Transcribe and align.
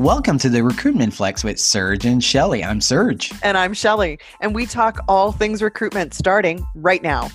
Welcome 0.00 0.38
to 0.38 0.48
the 0.48 0.64
Recruitment 0.64 1.12
Flex 1.12 1.44
with 1.44 1.60
Serge 1.60 2.06
and 2.06 2.24
Shelly. 2.24 2.64
I'm 2.64 2.80
Serge. 2.80 3.34
And 3.42 3.58
I'm 3.58 3.74
Shelly. 3.74 4.18
And 4.40 4.54
we 4.54 4.64
talk 4.64 4.98
all 5.08 5.30
things 5.30 5.60
recruitment 5.60 6.14
starting 6.14 6.66
right 6.74 7.02
now. 7.02 7.28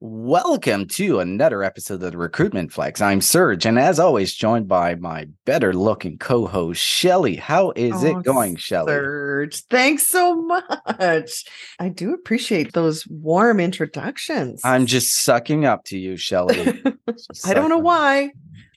Welcome 0.00 0.88
to 0.88 1.20
another 1.20 1.62
episode 1.62 2.02
of 2.02 2.12
the 2.12 2.18
Recruitment 2.18 2.70
Flex. 2.70 3.00
I'm 3.00 3.22
Serge, 3.22 3.64
and 3.64 3.78
as 3.78 3.98
always, 3.98 4.34
joined 4.34 4.68
by 4.68 4.94
my 4.96 5.28
better 5.46 5.72
looking 5.72 6.18
co 6.18 6.46
host, 6.46 6.82
Shelly. 6.82 7.36
How 7.36 7.72
is 7.74 8.04
oh, 8.04 8.18
it 8.18 8.24
going, 8.24 8.56
Shelly? 8.56 8.92
Serge, 8.92 9.62
thanks 9.70 10.06
so 10.06 10.36
much. 10.36 11.44
I 11.78 11.88
do 11.88 12.12
appreciate 12.12 12.74
those 12.74 13.06
warm 13.06 13.58
introductions. 13.58 14.60
I'm 14.64 14.84
just 14.84 15.22
sucking 15.22 15.64
up 15.64 15.84
to 15.84 15.98
you, 15.98 16.18
Shelly. 16.18 16.82
I 17.46 17.54
don't 17.54 17.70
know 17.70 17.78
why 17.78 18.30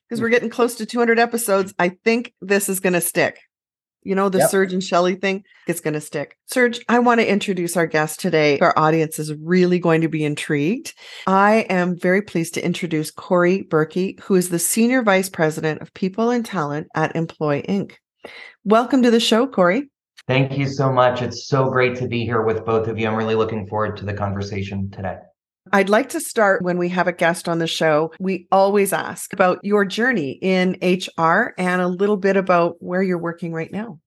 because 0.08 0.22
we're 0.22 0.30
getting 0.30 0.50
close 0.50 0.76
to 0.76 0.86
200 0.86 1.20
episodes. 1.20 1.74
I 1.80 1.90
think 1.90 2.34
this 2.42 2.70
is 2.70 2.80
going 2.80 2.94
to 2.94 3.02
stick. 3.02 3.40
You 4.04 4.16
know, 4.16 4.30
the 4.30 4.38
yep. 4.38 4.50
Serge 4.50 4.72
and 4.72 4.84
Shelly 4.84 5.16
thing, 5.16 5.44
it's 5.68 5.82
going 5.82 5.96
to 5.96 6.00
stick. 6.00 6.38
Serge, 6.46 6.80
I 6.88 7.00
want 7.00 7.20
to 7.20 7.30
introduce 7.30 7.76
our 7.76 7.88
guest 7.88 8.22
today. 8.22 8.58
Our 8.60 8.74
audience 8.78 9.20
is 9.20 9.34
really 9.34 9.80
going 9.80 10.00
to 10.02 10.08
be 10.08 10.24
intrigued. 10.24 10.94
I 11.26 11.66
am 11.70 11.98
very 11.98 12.22
pleased 12.22 12.54
to 12.54 12.64
introduce 12.64 13.12
Corey 13.12 13.64
Berkey, 13.64 14.18
who 14.22 14.36
is 14.36 14.50
the 14.50 14.60
Senior 14.60 15.02
Vice 15.04 15.28
President 15.28 15.82
of 15.82 15.94
People 15.94 16.30
and 16.30 16.46
Talent 16.46 16.88
at 16.96 17.18
Employ 17.18 17.64
Inc. 17.64 17.96
Welcome 18.64 19.04
to 19.04 19.12
the 19.12 19.20
show, 19.20 19.46
Corey. 19.46 19.90
Thank 20.26 20.58
you 20.58 20.68
so 20.68 20.92
much. 20.92 21.22
It's 21.22 21.48
so 21.48 21.70
great 21.70 21.98
to 21.98 22.08
be 22.08 22.24
here 22.24 22.44
with 22.44 22.66
both 22.66 22.88
of 22.88 22.98
you. 22.98 23.08
I'm 23.08 23.16
really 23.16 23.36
looking 23.36 23.68
forward 23.68 23.98
to 23.98 24.06
the 24.06 24.14
conversation 24.14 24.90
today. 24.90 25.18
I'd 25.74 25.90
like 25.90 26.10
to 26.10 26.20
start 26.20 26.64
when 26.64 26.78
we 26.78 26.90
have 26.90 27.08
a 27.08 27.14
guest 27.14 27.48
on 27.48 27.60
the 27.60 27.68
show. 27.68 28.12
We 28.20 28.48
always 28.52 28.94
ask 28.94 29.34
about 29.34 29.60
your 29.64 29.86
journey 29.86 30.40
in 30.42 30.78
HR 30.82 31.54
and 31.58 31.82
a 31.82 31.88
little 31.88 32.18
bit 32.18 32.38
about 32.38 32.76
where 32.80 33.02
you're 33.02 33.18
working 33.18 33.54
right 33.54 33.72
now. 33.72 34.00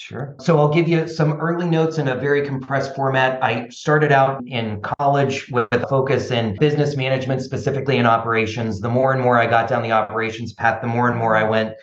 Sure. 0.00 0.34
So 0.40 0.58
I'll 0.58 0.72
give 0.72 0.88
you 0.88 1.06
some 1.06 1.32
early 1.34 1.68
notes 1.68 1.98
in 1.98 2.08
a 2.08 2.16
very 2.16 2.46
compressed 2.46 2.96
format. 2.96 3.42
I 3.44 3.68
started 3.68 4.12
out 4.12 4.42
in 4.46 4.80
college 4.80 5.50
with 5.50 5.68
a 5.72 5.86
focus 5.88 6.30
in 6.30 6.56
business 6.56 6.96
management, 6.96 7.42
specifically 7.42 7.98
in 7.98 8.06
operations. 8.06 8.80
The 8.80 8.88
more 8.88 9.12
and 9.12 9.20
more 9.20 9.38
I 9.38 9.46
got 9.46 9.68
down 9.68 9.82
the 9.82 9.92
operations 9.92 10.54
path, 10.54 10.80
the 10.80 10.88
more 10.88 11.10
and 11.10 11.18
more 11.18 11.36
I 11.36 11.46
went 11.46 11.74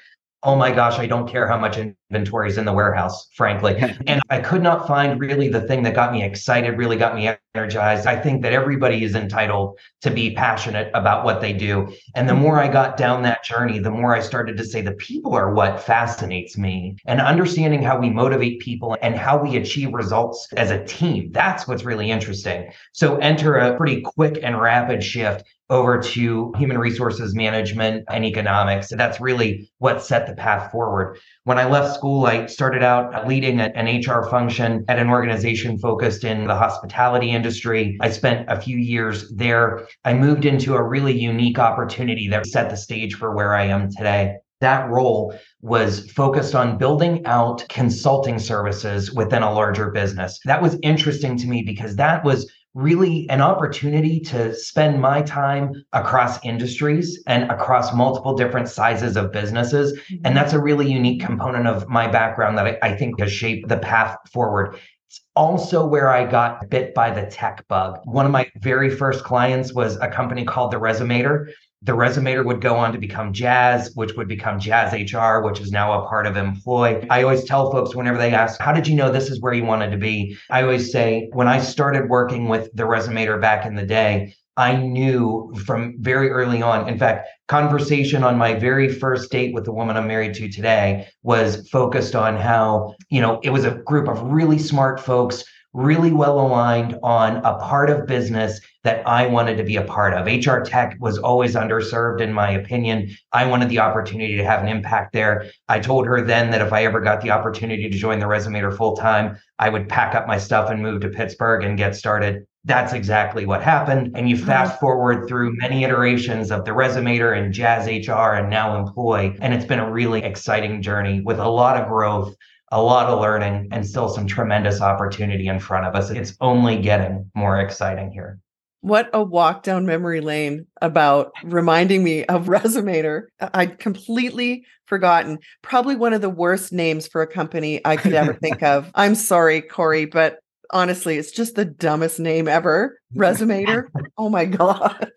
oh 0.44 0.56
my 0.56 0.72
gosh, 0.72 1.00
I 1.00 1.08
don't 1.08 1.28
care 1.28 1.48
how 1.48 1.58
much 1.58 1.78
inventory 1.78 2.50
is 2.50 2.58
in 2.58 2.66
the 2.66 2.74
warehouse, 2.74 3.28
frankly. 3.36 3.76
and 4.08 4.22
I 4.30 4.40
could 4.40 4.62
not 4.62 4.88
find 4.88 5.20
really 5.20 5.50
the 5.50 5.62
thing 5.62 5.84
that 5.84 5.96
got 5.96 6.12
me 6.12 6.24
excited, 6.24 6.78
really 6.78 6.96
got 6.96 7.16
me 7.16 7.36
energized. 7.56 8.06
I 8.06 8.20
think 8.20 8.44
that 8.44 8.54
everybody 8.54 9.04
is 9.04 9.16
entitled 9.16 9.80
to 10.02 10.12
be 10.12 10.36
passionate 10.36 10.92
about 10.94 11.26
what 11.26 11.42
they 11.42 11.54
do. 11.54 11.92
And 12.16 12.30
the 12.30 12.36
more 12.36 12.60
I 12.60 12.68
got 12.68 12.98
down 12.98 13.24
that 13.24 13.44
journey, 13.44 13.80
the 13.80 13.90
more 13.90 14.16
I 14.16 14.20
started 14.20 14.58
to 14.58 14.64
say 14.64 14.82
the 14.82 14.92
people 14.94 15.34
are 15.34 15.54
what 15.54 15.82
fascinates 15.82 16.58
me. 16.58 16.98
And 17.06 17.20
understanding 17.20 17.82
how 17.82 18.00
we 18.00 18.10
motivate 18.10 18.60
people 18.60 18.96
and 19.02 19.16
how 19.16 19.42
we 19.42 19.58
achieve 19.58 19.94
results 19.94 20.48
as 20.56 20.70
a 20.70 20.84
team, 20.86 21.32
that's 21.32 21.68
what's 21.68 21.84
really 21.84 22.12
interesting. 22.12 22.72
So 22.94 23.18
enter 23.18 23.56
a 23.56 23.76
pretty 23.76 24.02
quick 24.02 24.40
and 24.44 24.60
rapid 24.62 25.04
shift 25.04 25.44
over 25.70 26.00
to 26.00 26.54
human 26.58 26.78
resources 26.78 27.36
management 27.36 28.06
and 28.10 28.24
economics. 28.24 28.90
That's 28.90 29.20
really 29.20 29.70
what 29.80 30.02
set 30.02 30.28
the 30.28 30.34
path 30.34 30.72
forward. 30.72 31.18
When 31.44 31.58
I 31.58 31.70
left 31.70 31.96
school, 31.96 32.26
I 32.26 32.46
started 32.46 32.84
out 32.84 33.28
leading 33.28 33.60
an 33.60 34.00
HR 34.00 34.30
function 34.30 34.86
at 34.88 35.00
an 35.00 35.10
organization 35.10 35.78
focused 35.78 36.24
in 36.24 36.48
the 36.48 36.56
hospitality 36.56 37.32
industry. 37.32 37.98
I 38.02 38.12
spent 38.12 38.50
a 38.50 38.62
few 38.62 38.78
years 38.78 39.30
there. 39.36 39.88
I 40.06 40.14
moved 40.14 40.46
into 40.46 40.76
a 40.76 40.84
really 40.84 41.18
unique 41.18 41.60
opportunity 41.60 42.30
that 42.30 42.46
set 42.46 42.70
the 42.70 42.78
stage 42.78 43.16
for 43.16 43.36
where 43.36 43.54
I 43.54 43.66
am 43.66 43.92
today. 43.92 44.38
That 44.60 44.90
role 44.90 45.36
was 45.62 46.10
focused 46.12 46.56
on 46.56 46.80
building 46.80 47.24
out 47.26 47.64
consulting 47.70 48.40
services 48.40 49.14
within 49.14 49.44
a 49.44 49.54
larger 49.54 49.92
business. 49.92 50.40
That 50.46 50.64
was 50.64 50.80
interesting 50.82 51.38
to 51.38 51.48
me 51.48 51.62
because 51.62 51.96
that 51.98 52.24
was 52.24 52.52
really 52.78 53.28
an 53.32 53.42
opportunity 53.42 54.20
to 54.20 54.54
spend 54.54 55.02
my 55.02 55.20
time 55.24 55.74
across 55.94 56.38
industries 56.46 57.24
and 57.26 57.50
across 57.50 57.92
multiple 57.92 58.36
different 58.36 58.70
sizes 58.70 59.18
of 59.18 59.32
businesses. 59.32 59.94
And 60.10 60.22
mm-hmm. 60.22 60.36
that's 60.36 60.54
a 60.54 60.62
really 60.62 60.90
unique 60.90 61.20
component 61.20 61.66
of 61.66 61.90
my 61.90 62.08
background 62.08 62.56
that 62.60 62.68
I, 62.68 62.78
I 62.84 62.96
think 62.96 63.20
has 63.20 63.32
shaped 63.32 63.68
the 63.68 63.78
path 63.78 64.16
forward. 64.32 64.78
It's 65.08 65.22
also 65.36 65.88
where 65.88 66.12
I 66.12 66.30
got 66.30 66.70
bit 66.70 66.94
by 66.94 67.10
the 67.10 67.26
tech 67.32 67.68
bug. 67.68 68.00
One 68.04 68.28
of 68.28 68.32
my 68.32 68.52
very 68.58 68.92
first 68.92 69.24
clients 69.24 69.74
was 69.74 69.96
a 69.98 70.08
company 70.08 70.46
called 70.46 70.72
The 70.72 70.78
Resumator 70.78 71.48
the 71.84 71.92
resumator 71.92 72.44
would 72.44 72.62
go 72.62 72.76
on 72.76 72.92
to 72.92 72.98
become 72.98 73.34
jazz 73.34 73.92
which 73.94 74.14
would 74.16 74.28
become 74.28 74.60
jazz 74.60 74.94
hr 75.14 75.46
which 75.46 75.60
is 75.60 75.72
now 75.72 76.02
a 76.02 76.08
part 76.08 76.26
of 76.26 76.36
employ 76.36 77.06
i 77.10 77.22
always 77.22 77.44
tell 77.44 77.72
folks 77.72 77.96
whenever 77.96 78.18
they 78.18 78.34
ask 78.34 78.60
how 78.60 78.74
did 78.74 78.88
you 78.88 78.96
know 78.96 79.12
this 79.12 79.30
is 79.30 79.40
where 79.42 79.54
you 79.54 79.64
wanted 79.64 79.92
to 79.92 79.98
be 79.98 80.36
i 80.50 80.62
always 80.62 80.92
say 80.92 81.30
when 81.34 81.48
i 81.48 81.60
started 81.60 82.10
working 82.10 82.48
with 82.48 82.70
the 82.74 82.84
resumator 82.84 83.40
back 83.40 83.66
in 83.66 83.76
the 83.76 83.86
day 83.86 84.34
I 84.58 84.76
knew 84.76 85.54
from 85.66 85.94
very 86.00 86.32
early 86.32 86.64
on. 86.64 86.90
In 86.90 86.98
fact, 86.98 87.28
conversation 87.48 88.24
on 88.24 88.40
my 88.40 88.56
very 88.56 88.92
first 88.92 89.32
date 89.32 89.54
with 89.54 89.66
the 89.66 89.72
woman 89.72 89.96
I'm 89.96 90.08
married 90.08 90.34
to 90.34 90.50
today 90.50 91.08
was 91.22 91.70
focused 91.70 92.16
on 92.16 92.36
how, 92.36 92.96
you 93.10 93.22
know, 93.22 93.40
it 93.44 93.52
was 93.52 93.66
a 93.66 93.76
group 93.86 94.08
of 94.08 94.20
really 94.24 94.58
smart 94.58 95.00
folks 95.00 95.44
really 95.78 96.12
well 96.12 96.40
aligned 96.40 96.98
on 97.04 97.38
a 97.38 97.54
part 97.60 97.92
of 97.92 98.08
business 98.08 98.60
that 98.84 99.08
I 99.08 99.28
wanted 99.28 99.58
to 99.58 99.64
be 99.64 99.76
a 99.76 99.84
part 99.84 100.16
of. 100.16 100.26
HR 100.26 100.62
tech 100.62 100.98
was 101.00 101.20
always 101.20 101.54
underserved, 101.54 102.20
in 102.20 102.34
my 102.34 102.50
opinion. 102.50 103.16
I 103.32 103.46
wanted 103.46 103.70
the 103.70 103.78
opportunity 103.80 104.38
to 104.38 104.44
have 104.44 104.64
an 104.64 104.70
impact 104.70 105.14
there. 105.14 105.46
I 105.68 105.80
told 105.80 106.08
her 106.08 106.20
then 106.22 106.50
that 106.50 106.62
if 106.62 106.74
I 106.74 106.84
ever 106.86 107.00
got 107.00 107.22
the 107.22 107.30
opportunity 107.30 107.90
to 107.90 107.98
join 107.98 108.18
the 108.18 108.26
Resumator 108.26 108.76
full 108.76 108.96
time, 108.96 109.38
I 109.60 109.70
would 109.70 109.88
pack 109.88 110.16
up 110.16 110.26
my 110.26 110.40
stuff 110.40 110.72
and 110.72 110.82
move 110.82 111.02
to 111.02 111.10
Pittsburgh 111.10 111.64
and 111.64 111.78
get 111.78 111.96
started. 111.96 112.48
That's 112.66 112.94
exactly 112.94 113.46
what 113.46 113.62
happened. 113.62 114.14
And 114.16 114.28
you 114.28 114.36
mm-hmm. 114.36 114.48
fast 114.48 114.80
forward 114.80 115.28
through 115.28 115.58
many 115.58 115.84
iterations 115.84 116.50
of 116.50 116.66
the 116.66 116.72
Resumator 116.72 117.38
and 117.38 117.54
Jazz 117.54 117.86
HR 117.86 118.34
and 118.34 118.50
now 118.50 118.80
Employ. 118.80 119.38
And 119.42 119.54
it's 119.54 119.66
been 119.66 119.80
a 119.80 119.92
really 119.92 120.24
exciting 120.24 120.82
journey 120.82 121.22
with 121.22 121.38
a 121.38 121.48
lot 121.48 121.80
of 121.80 121.88
growth 121.88 122.36
a 122.72 122.82
lot 122.82 123.08
of 123.08 123.22
learning 123.22 123.70
and 123.72 123.86
still 123.86 124.10
some 124.10 124.28
tremendous 124.28 124.82
opportunity 124.82 125.48
in 125.48 125.60
front 125.60 125.86
of 125.86 125.96
us. 125.96 126.10
It's 126.10 126.36
only 126.42 126.82
getting 126.82 127.30
more 127.34 127.60
exciting 127.60 128.12
here. 128.12 128.40
What 128.82 129.10
a 129.14 129.24
walk 129.24 129.64
down 129.64 129.86
memory 129.86 130.22
lane 130.22 130.68
about 130.82 131.32
reminding 131.44 132.04
me 132.04 132.26
of 132.26 132.46
Resumator. 132.48 133.24
I'd 133.40 133.80
completely 133.80 134.66
forgotten. 134.86 135.40
Probably 135.62 135.96
one 135.96 136.14
of 136.14 136.22
the 136.22 136.30
worst 136.30 136.72
names 136.72 137.08
for 137.08 137.22
a 137.22 137.28
company 137.28 137.82
I 137.86 137.98
could 137.98 138.14
ever 138.14 138.34
think 138.42 138.62
of. 138.64 138.92
I'm 138.96 139.16
sorry, 139.16 139.62
Corey, 139.62 140.06
but 140.06 140.40
honestly, 140.72 141.18
it's 141.18 141.32
just 141.32 141.56
the 141.56 141.66
dumbest 141.66 142.20
name 142.20 142.48
ever. 142.48 143.00
Resumator. 143.16 143.88
Oh 144.18 144.30
my 144.30 144.46
God. 144.46 145.12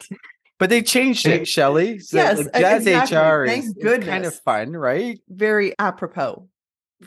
But 0.58 0.68
they 0.68 0.82
changed 0.82 1.26
it, 1.26 1.48
Shelly. 1.48 1.98
So 2.00 2.18
yes, 2.18 2.38
like 2.38 2.52
Jazz 2.52 2.86
exactly. 2.86 3.16
HR 3.16 3.44
is, 3.44 3.74
is 3.76 4.04
kind 4.04 4.26
of 4.26 4.34
fun, 4.40 4.72
right? 4.72 5.18
Very 5.28 5.74
apropos. 5.78 6.48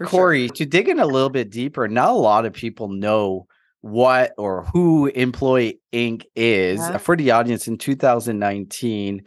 Corey, 0.02 0.48
sure. 0.48 0.56
to 0.56 0.66
dig 0.66 0.90
in 0.90 1.00
a 1.00 1.06
little 1.06 1.30
bit 1.30 1.50
deeper, 1.50 1.88
not 1.88 2.10
a 2.10 2.14
lot 2.14 2.46
of 2.46 2.54
people 2.54 2.90
know 2.90 3.48
what 3.82 4.34
or 4.38 4.64
who 4.74 5.08
Employ 5.08 5.74
Inc. 5.92 6.24
is. 6.36 6.80
Yeah. 6.80 6.96
Uh, 6.96 6.98
for 6.98 7.16
the 7.16 7.32
audience 7.32 7.68
in 7.68 7.78
2019, 7.78 9.24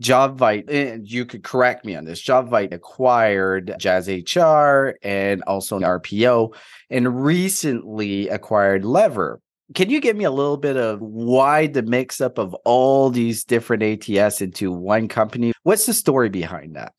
JobVite, 0.00 0.70
and 0.70 1.02
eh, 1.02 1.04
you 1.04 1.26
could 1.26 1.44
correct 1.44 1.84
me 1.84 1.94
on 1.94 2.04
this, 2.04 2.22
JobVite 2.22 2.72
acquired 2.72 3.74
Jazz 3.78 4.08
HR 4.08 4.96
and 5.02 5.42
also 5.42 5.76
an 5.76 5.82
RPO 5.82 6.54
and 6.88 7.22
recently 7.22 8.28
acquired 8.28 8.84
Lever. 8.84 9.40
Can 9.74 9.90
you 9.90 10.00
give 10.00 10.16
me 10.16 10.24
a 10.24 10.30
little 10.30 10.56
bit 10.56 10.76
of 10.76 11.00
why 11.00 11.66
the 11.66 11.82
mix 11.82 12.20
up 12.20 12.38
of 12.38 12.54
all 12.64 13.10
these 13.10 13.44
different 13.44 13.82
ATS 13.82 14.40
into 14.40 14.72
one 14.72 15.06
company? 15.06 15.52
What's 15.62 15.86
the 15.86 15.94
story 15.94 16.28
behind 16.28 16.74
that? 16.74 16.94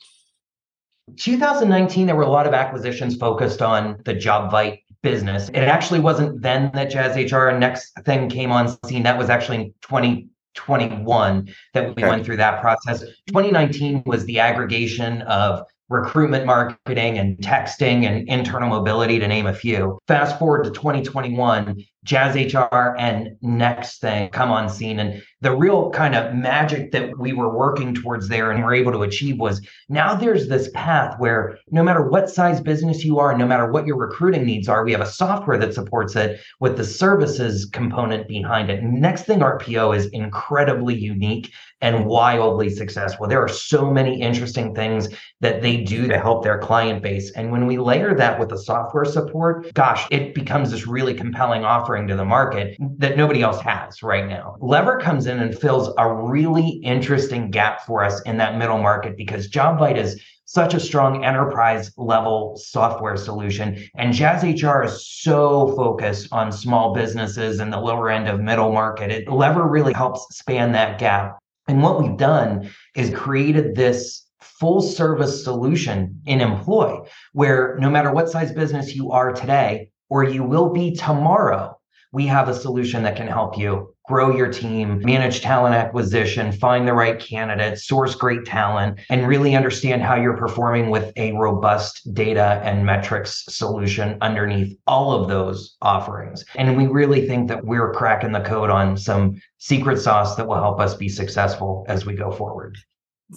2019, 1.17 2.07
there 2.07 2.15
were 2.15 2.23
a 2.23 2.29
lot 2.29 2.47
of 2.47 2.53
acquisitions 2.53 3.15
focused 3.17 3.61
on 3.61 4.01
the 4.05 4.13
JobVite 4.13 4.79
business. 5.01 5.49
It 5.49 5.63
actually 5.63 5.99
wasn't 5.99 6.41
then 6.41 6.71
that 6.73 6.89
Jazz 6.89 7.15
HR 7.15 7.47
and 7.47 7.59
Next 7.59 7.91
Thing 8.05 8.29
came 8.29 8.51
on 8.51 8.77
scene. 8.85 9.03
That 9.03 9.17
was 9.17 9.29
actually 9.29 9.57
in 9.57 9.73
2021 9.81 11.49
that 11.73 11.87
we 11.87 11.91
okay. 11.91 12.07
went 12.07 12.25
through 12.25 12.37
that 12.37 12.61
process. 12.61 13.01
2019 13.27 14.03
was 14.05 14.25
the 14.25 14.39
aggregation 14.39 15.21
of 15.23 15.65
recruitment 15.89 16.45
marketing 16.45 17.17
and 17.17 17.37
texting 17.39 18.05
and 18.05 18.27
internal 18.29 18.69
mobility 18.69 19.19
to 19.19 19.27
name 19.27 19.45
a 19.45 19.53
few. 19.53 19.99
Fast 20.07 20.39
forward 20.39 20.63
to 20.63 20.71
2021, 20.71 21.83
Jazz 22.05 22.35
HR 22.35 22.95
and 22.97 23.35
NXTThing 23.43 24.31
come 24.31 24.51
on 24.51 24.69
scene 24.69 24.99
and 24.99 25.21
the 25.41 25.55
real 25.55 25.89
kind 25.89 26.15
of 26.15 26.35
magic 26.35 26.91
that 26.91 27.17
we 27.17 27.33
were 27.33 27.55
working 27.55 27.93
towards 27.93 28.27
there 28.27 28.51
and 28.51 28.63
were 28.63 28.73
able 28.73 28.91
to 28.91 29.01
achieve 29.01 29.39
was 29.39 29.61
now 29.89 30.13
there's 30.13 30.47
this 30.47 30.69
path 30.73 31.15
where 31.19 31.57
no 31.71 31.83
matter 31.83 32.07
what 32.07 32.29
size 32.29 32.61
business 32.61 33.03
you 33.03 33.19
are, 33.19 33.37
no 33.37 33.47
matter 33.47 33.71
what 33.71 33.87
your 33.87 33.97
recruiting 33.97 34.45
needs 34.45 34.67
are, 34.67 34.85
we 34.85 34.91
have 34.91 35.01
a 35.01 35.05
software 35.05 35.57
that 35.57 35.73
supports 35.73 36.15
it 36.15 36.39
with 36.59 36.77
the 36.77 36.83
services 36.83 37.65
component 37.65 38.27
behind 38.27 38.69
it. 38.69 38.83
NXTThing 38.83 39.39
RPO 39.39 39.95
is 39.95 40.05
incredibly 40.07 40.95
unique 40.95 41.51
and 41.81 42.05
wildly 42.05 42.69
successful. 42.69 43.27
There 43.27 43.41
are 43.41 43.47
so 43.47 43.89
many 43.89 44.21
interesting 44.21 44.75
things 44.75 45.09
that 45.39 45.61
they 45.61 45.77
do 45.77 46.07
to 46.07 46.19
help 46.19 46.43
their 46.43 46.59
client 46.59 47.01
base. 47.01 47.31
And 47.31 47.51
when 47.51 47.65
we 47.65 47.77
layer 47.79 48.13
that 48.13 48.39
with 48.39 48.49
the 48.49 48.57
software 48.59 49.05
support, 49.05 49.73
gosh, 49.73 50.05
it 50.11 50.35
becomes 50.35 50.69
this 50.69 50.85
really 50.85 51.15
compelling 51.15 51.65
offering 51.65 52.07
to 52.07 52.15
the 52.15 52.25
market 52.25 52.77
that 52.97 53.17
nobody 53.17 53.41
else 53.41 53.59
has 53.61 54.03
right 54.03 54.27
now. 54.27 54.57
Lever 54.61 54.99
comes 54.99 55.25
in 55.25 55.30
and 55.39 55.57
fills 55.57 55.93
a 55.97 56.13
really 56.13 56.81
interesting 56.83 57.51
gap 57.51 57.85
for 57.85 58.03
us 58.03 58.21
in 58.23 58.37
that 58.37 58.57
middle 58.57 58.79
market 58.79 59.15
because 59.17 59.49
JobVite 59.49 59.97
is 59.97 60.21
such 60.45 60.73
a 60.73 60.79
strong 60.81 61.23
enterprise 61.23 61.93
level 61.95 62.57
software 62.57 63.15
solution. 63.15 63.81
And 63.95 64.13
Jazz 64.13 64.43
HR 64.43 64.83
is 64.83 65.07
so 65.07 65.73
focused 65.77 66.27
on 66.33 66.51
small 66.51 66.93
businesses 66.93 67.61
and 67.61 67.71
the 67.71 67.79
lower 67.79 68.09
end 68.09 68.27
of 68.27 68.41
middle 68.41 68.73
market. 68.73 69.11
It 69.11 69.29
Lever 69.29 69.65
really 69.65 69.93
helps 69.93 70.27
span 70.35 70.73
that 70.73 70.99
gap. 70.99 71.39
And 71.69 71.81
what 71.81 72.01
we've 72.01 72.17
done 72.17 72.69
is 72.95 73.15
created 73.15 73.75
this 73.75 74.27
full 74.41 74.81
service 74.81 75.41
solution 75.41 76.19
in 76.25 76.41
employ 76.41 76.99
where 77.31 77.77
no 77.79 77.89
matter 77.89 78.11
what 78.11 78.29
size 78.29 78.51
business 78.51 78.93
you 78.93 79.11
are 79.11 79.31
today 79.31 79.89
or 80.09 80.25
you 80.25 80.43
will 80.43 80.69
be 80.69 80.93
tomorrow, 80.93 81.77
we 82.11 82.27
have 82.27 82.49
a 82.49 82.53
solution 82.53 83.03
that 83.03 83.15
can 83.15 83.27
help 83.27 83.57
you 83.57 83.95
grow 84.11 84.35
your 84.35 84.51
team, 84.51 84.99
manage 84.99 85.39
talent 85.39 85.73
acquisition, 85.73 86.51
find 86.51 86.85
the 86.85 86.93
right 86.93 87.17
candidates, 87.17 87.87
source 87.87 88.13
great 88.13 88.43
talent, 88.43 88.99
and 89.09 89.25
really 89.25 89.55
understand 89.55 90.01
how 90.01 90.15
you're 90.15 90.35
performing 90.35 90.89
with 90.89 91.13
a 91.15 91.31
robust 91.31 92.13
data 92.13 92.59
and 92.65 92.85
metrics 92.85 93.45
solution 93.47 94.17
underneath 94.19 94.77
all 94.85 95.13
of 95.13 95.29
those 95.29 95.77
offerings. 95.81 96.43
And 96.55 96.75
we 96.75 96.87
really 96.87 97.25
think 97.25 97.47
that 97.47 97.63
we're 97.63 97.93
cracking 97.93 98.33
the 98.33 98.41
code 98.41 98.69
on 98.69 98.97
some 98.97 99.39
secret 99.59 99.97
sauce 99.97 100.35
that 100.35 100.45
will 100.45 100.55
help 100.55 100.81
us 100.81 100.93
be 100.93 101.07
successful 101.07 101.85
as 101.87 102.05
we 102.05 102.13
go 102.13 102.31
forward. 102.31 102.77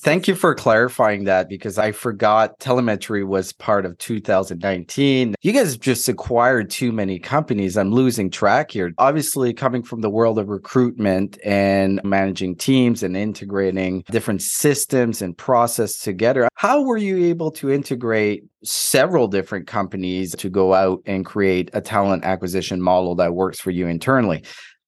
Thank 0.00 0.26
you 0.26 0.35
for 0.35 0.56
clarifying 0.56 1.25
that 1.25 1.49
because 1.49 1.79
I 1.79 1.93
forgot 1.93 2.58
Talemetry 2.58 3.25
was 3.25 3.52
part 3.52 3.87
of 3.87 3.96
2019. 3.99 5.37
You 5.41 5.52
guys 5.52 5.76
just 5.76 6.08
acquired 6.08 6.69
too 6.69 6.91
many 6.91 7.20
companies. 7.20 7.76
I'm 7.76 7.93
losing 7.93 8.29
track 8.29 8.73
here. 8.73 8.93
Obviously, 8.99 9.55
coming 9.55 9.85
from 9.85 10.00
the 10.00 10.11
world 10.11 10.41
of 10.41 10.49
recruitment 10.49 11.38
and 11.44 12.00
managing 12.02 12.56
teams 12.56 13.05
and 13.05 13.17
integrating 13.17 14.02
different 14.11 14.43
systems 14.43 15.23
and 15.23 15.38
process 15.38 15.99
together, 15.99 16.49
how 16.56 16.82
were 16.82 16.97
you 16.97 17.26
able 17.26 17.52
to 17.52 17.70
integrate 17.70 18.43
several 18.64 19.29
different 19.29 19.69
companies 19.69 20.35
to 20.37 20.50
go 20.50 20.75
out 20.75 21.02
and 21.06 21.25
create 21.25 21.70
a 21.73 21.81
talent 21.81 22.25
acquisition 22.25 22.81
model 22.81 23.14
that 23.14 23.35
works 23.35 23.61
for 23.61 23.70
you 23.70 23.87
internally? 23.87 24.44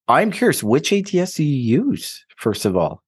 I'm 0.09 0.33
curious, 0.33 0.65
which 0.65 0.93
ATS 0.93 1.35
do 1.35 1.45
you 1.45 1.81
use, 1.85 2.25
first 2.37 2.65
of 2.65 2.77
all? 2.77 3.03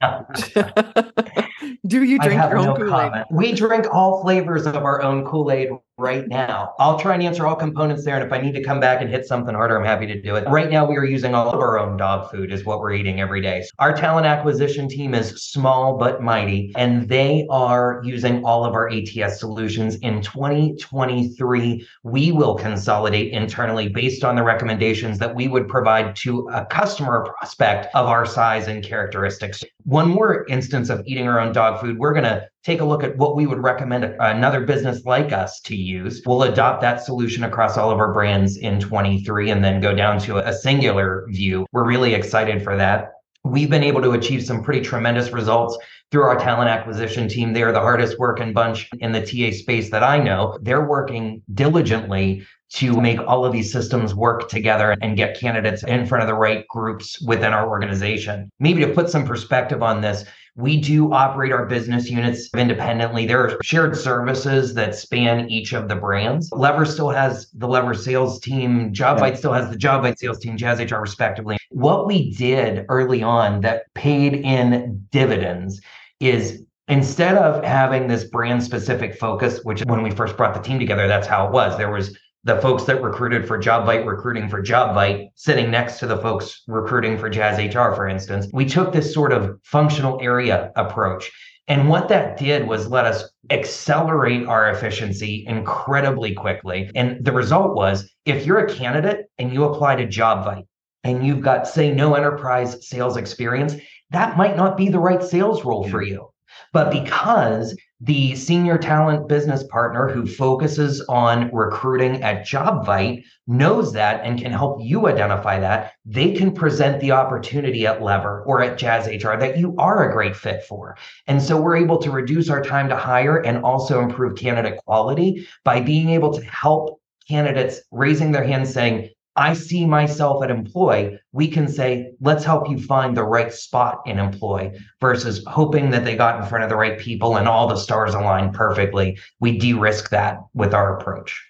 Do 1.86 2.02
you 2.04 2.18
drink 2.18 2.40
your 2.40 2.58
own 2.58 2.66
no 2.66 2.76
Kool-Aid? 2.76 3.24
We 3.30 3.52
drink 3.52 3.86
all 3.92 4.22
flavors 4.22 4.66
of 4.66 4.76
our 4.76 5.02
own 5.02 5.24
Kool-Aid 5.24 5.70
right 5.98 6.28
now. 6.28 6.74
I'll 6.78 6.98
try 6.98 7.14
and 7.14 7.22
answer 7.22 7.46
all 7.46 7.56
components 7.56 8.04
there. 8.04 8.14
And 8.14 8.24
if 8.24 8.32
I 8.32 8.40
need 8.40 8.54
to 8.54 8.62
come 8.62 8.78
back 8.78 9.00
and 9.00 9.10
hit 9.10 9.26
something 9.26 9.54
harder, 9.54 9.76
I'm 9.76 9.84
happy 9.84 10.06
to 10.06 10.20
do 10.20 10.36
it. 10.36 10.48
Right 10.48 10.70
now, 10.70 10.86
we 10.86 10.96
are 10.96 11.04
using 11.04 11.34
all 11.34 11.50
of 11.50 11.58
our 11.58 11.78
own 11.78 11.96
dog 11.96 12.30
food, 12.30 12.52
is 12.52 12.64
what 12.64 12.78
we're 12.78 12.92
eating 12.92 13.20
every 13.20 13.40
day. 13.40 13.64
Our 13.80 13.92
talent 13.94 14.26
acquisition 14.26 14.88
team 14.88 15.14
is 15.14 15.30
small 15.42 15.98
but 15.98 16.22
mighty, 16.22 16.72
and 16.76 17.08
they 17.08 17.46
are 17.50 18.00
using 18.04 18.44
all 18.44 18.64
of 18.64 18.74
our 18.74 18.88
ATS 18.88 19.40
solutions. 19.40 19.96
In 19.96 20.22
2023, 20.22 21.86
we 22.04 22.32
will 22.32 22.54
consolidate 22.54 23.32
internally 23.32 23.88
based 23.88 24.22
on 24.24 24.36
the 24.36 24.44
recommendations 24.44 25.18
that 25.18 25.34
we 25.34 25.48
would 25.48 25.68
provide 25.68 26.14
to 26.16 26.48
a 26.52 26.64
customer 26.66 27.24
prospect 27.24 27.88
of 27.94 28.06
our 28.06 28.24
size 28.24 28.68
and 28.68 28.84
characteristics. 28.84 29.64
One 29.88 30.10
more 30.10 30.44
instance 30.50 30.90
of 30.90 31.02
eating 31.06 31.26
our 31.28 31.40
own 31.40 31.54
dog 31.54 31.80
food, 31.80 31.96
we're 31.96 32.12
going 32.12 32.24
to 32.24 32.46
take 32.62 32.82
a 32.82 32.84
look 32.84 33.02
at 33.02 33.16
what 33.16 33.36
we 33.36 33.46
would 33.46 33.62
recommend 33.62 34.04
another 34.04 34.66
business 34.66 35.06
like 35.06 35.32
us 35.32 35.60
to 35.60 35.74
use. 35.74 36.20
We'll 36.26 36.42
adopt 36.42 36.82
that 36.82 37.02
solution 37.02 37.42
across 37.44 37.78
all 37.78 37.90
of 37.90 37.98
our 37.98 38.12
brands 38.12 38.58
in 38.58 38.80
23 38.80 39.48
and 39.48 39.64
then 39.64 39.80
go 39.80 39.94
down 39.94 40.18
to 40.20 40.46
a 40.46 40.52
singular 40.52 41.24
view. 41.30 41.64
We're 41.72 41.86
really 41.86 42.12
excited 42.12 42.62
for 42.62 42.76
that. 42.76 43.12
We've 43.48 43.70
been 43.70 43.82
able 43.82 44.02
to 44.02 44.12
achieve 44.12 44.44
some 44.44 44.62
pretty 44.62 44.82
tremendous 44.82 45.30
results 45.30 45.78
through 46.10 46.22
our 46.22 46.38
talent 46.38 46.68
acquisition 46.68 47.28
team. 47.28 47.52
They 47.52 47.62
are 47.62 47.72
the 47.72 47.80
hardest 47.80 48.18
working 48.18 48.52
bunch 48.52 48.88
in 49.00 49.12
the 49.12 49.20
TA 49.20 49.56
space 49.56 49.90
that 49.90 50.02
I 50.02 50.18
know. 50.18 50.58
They're 50.62 50.86
working 50.86 51.42
diligently 51.54 52.46
to 52.74 53.00
make 53.00 53.18
all 53.20 53.46
of 53.46 53.52
these 53.52 53.72
systems 53.72 54.14
work 54.14 54.48
together 54.50 54.94
and 55.00 55.16
get 55.16 55.40
candidates 55.40 55.82
in 55.82 56.06
front 56.06 56.22
of 56.22 56.28
the 56.28 56.34
right 56.34 56.66
groups 56.68 57.20
within 57.22 57.54
our 57.54 57.68
organization. 57.68 58.50
Maybe 58.60 58.84
to 58.84 58.92
put 58.92 59.08
some 59.08 59.24
perspective 59.24 59.82
on 59.82 60.02
this, 60.02 60.24
we 60.58 60.76
do 60.76 61.12
operate 61.12 61.52
our 61.52 61.66
business 61.66 62.10
units 62.10 62.50
independently. 62.52 63.26
There 63.26 63.46
are 63.46 63.62
shared 63.62 63.96
services 63.96 64.74
that 64.74 64.96
span 64.96 65.48
each 65.48 65.72
of 65.72 65.88
the 65.88 65.94
brands. 65.94 66.50
Lever 66.50 66.84
still 66.84 67.10
has 67.10 67.48
the 67.54 67.68
Lever 67.68 67.94
sales 67.94 68.40
team, 68.40 68.92
JobVite 68.92 69.30
yeah. 69.30 69.36
still 69.36 69.52
has 69.52 69.70
the 69.70 69.76
JobVite 69.76 70.18
sales 70.18 70.40
team, 70.40 70.56
Jazz 70.56 70.80
HR 70.80 70.96
respectively. 70.96 71.58
What 71.70 72.08
we 72.08 72.32
did 72.32 72.86
early 72.88 73.22
on 73.22 73.60
that 73.60 73.84
paid 73.94 74.34
in 74.34 75.06
dividends 75.12 75.80
is 76.18 76.64
instead 76.88 77.36
of 77.36 77.62
having 77.62 78.08
this 78.08 78.24
brand 78.24 78.60
specific 78.64 79.14
focus, 79.14 79.60
which 79.62 79.82
when 79.82 80.02
we 80.02 80.10
first 80.10 80.36
brought 80.36 80.54
the 80.54 80.60
team 80.60 80.80
together, 80.80 81.06
that's 81.06 81.28
how 81.28 81.46
it 81.46 81.52
was. 81.52 81.78
There 81.78 81.92
was 81.92 82.18
the 82.48 82.60
folks 82.62 82.84
that 82.84 83.02
recruited 83.02 83.46
for 83.46 83.58
JobVite 83.58 84.06
recruiting 84.06 84.48
for 84.48 84.62
JobVite 84.62 85.28
sitting 85.34 85.70
next 85.70 85.98
to 85.98 86.06
the 86.06 86.16
folks 86.16 86.62
recruiting 86.66 87.18
for 87.18 87.28
Jazz 87.28 87.58
HR, 87.58 87.94
for 87.94 88.08
instance. 88.08 88.48
We 88.54 88.64
took 88.64 88.90
this 88.90 89.12
sort 89.12 89.34
of 89.34 89.60
functional 89.64 90.18
area 90.22 90.72
approach. 90.74 91.30
And 91.68 91.90
what 91.90 92.08
that 92.08 92.38
did 92.38 92.66
was 92.66 92.88
let 92.88 93.04
us 93.04 93.24
accelerate 93.50 94.46
our 94.46 94.70
efficiency 94.70 95.44
incredibly 95.46 96.32
quickly. 96.32 96.90
And 96.94 97.22
the 97.22 97.32
result 97.32 97.76
was 97.76 98.10
if 98.24 98.46
you're 98.46 98.64
a 98.64 98.74
candidate 98.74 99.26
and 99.36 99.52
you 99.52 99.64
apply 99.64 99.96
to 99.96 100.06
JobVite 100.06 100.66
and 101.04 101.26
you've 101.26 101.42
got, 101.42 101.68
say, 101.68 101.92
no 101.92 102.14
enterprise 102.14 102.88
sales 102.88 103.18
experience, 103.18 103.74
that 104.08 104.38
might 104.38 104.56
not 104.56 104.78
be 104.78 104.88
the 104.88 104.98
right 104.98 105.22
sales 105.22 105.66
role 105.66 105.86
for 105.86 106.02
mm-hmm. 106.02 106.14
you. 106.14 106.30
But 106.72 106.90
because 106.90 107.76
the 108.00 108.36
senior 108.36 108.78
talent 108.78 109.28
business 109.28 109.64
partner 109.64 110.08
who 110.08 110.26
focuses 110.26 111.00
on 111.08 111.50
recruiting 111.52 112.22
at 112.22 112.46
JobVite 112.46 113.24
knows 113.48 113.92
that 113.94 114.24
and 114.24 114.40
can 114.40 114.52
help 114.52 114.78
you 114.80 115.08
identify 115.08 115.58
that, 115.58 115.94
they 116.04 116.32
can 116.32 116.52
present 116.52 117.00
the 117.00 117.10
opportunity 117.10 117.86
at 117.86 118.02
Lever 118.02 118.44
or 118.44 118.62
at 118.62 118.78
Jazz 118.78 119.08
HR 119.08 119.36
that 119.36 119.58
you 119.58 119.74
are 119.78 120.08
a 120.08 120.12
great 120.12 120.36
fit 120.36 120.62
for. 120.64 120.96
And 121.26 121.42
so 121.42 121.60
we're 121.60 121.76
able 121.76 121.98
to 121.98 122.10
reduce 122.10 122.48
our 122.50 122.62
time 122.62 122.88
to 122.88 122.96
hire 122.96 123.38
and 123.38 123.64
also 123.64 124.00
improve 124.00 124.36
candidate 124.36 124.78
quality 124.84 125.48
by 125.64 125.80
being 125.80 126.10
able 126.10 126.32
to 126.34 126.44
help 126.44 127.00
candidates 127.28 127.80
raising 127.90 128.32
their 128.32 128.44
hands 128.44 128.72
saying, 128.72 129.10
I 129.38 129.54
see 129.54 129.86
myself 129.86 130.42
at 130.42 130.50
employ, 130.50 131.16
we 131.30 131.46
can 131.46 131.68
say, 131.68 132.10
let's 132.20 132.44
help 132.44 132.68
you 132.68 132.76
find 132.82 133.16
the 133.16 133.22
right 133.22 133.52
spot 133.52 134.00
in 134.04 134.18
employ 134.18 134.76
versus 135.00 135.44
hoping 135.46 135.90
that 135.90 136.04
they 136.04 136.16
got 136.16 136.42
in 136.42 136.48
front 136.48 136.64
of 136.64 136.70
the 136.70 136.76
right 136.76 136.98
people 136.98 137.36
and 137.36 137.46
all 137.46 137.68
the 137.68 137.76
stars 137.76 138.14
align 138.14 138.52
perfectly. 138.52 139.16
We 139.38 139.56
de 139.56 139.74
risk 139.74 140.10
that 140.10 140.40
with 140.54 140.74
our 140.74 140.98
approach. 140.98 141.40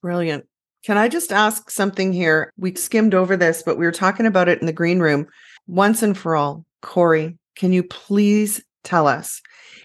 Brilliant. 0.00 0.46
Can 0.86 0.96
I 0.96 1.08
just 1.08 1.32
ask 1.32 1.70
something 1.70 2.14
here? 2.14 2.50
We 2.56 2.74
skimmed 2.76 3.14
over 3.14 3.36
this, 3.36 3.62
but 3.62 3.76
we 3.76 3.84
were 3.84 3.92
talking 3.92 4.26
about 4.26 4.48
it 4.48 4.60
in 4.60 4.66
the 4.66 4.72
green 4.72 5.00
room. 5.00 5.26
Once 5.66 6.02
and 6.02 6.16
for 6.16 6.36
all, 6.36 6.64
Corey, 6.80 7.36
can 7.56 7.74
you 7.74 7.82
please 7.82 8.62
tell 8.84 9.06
us, 9.06 9.42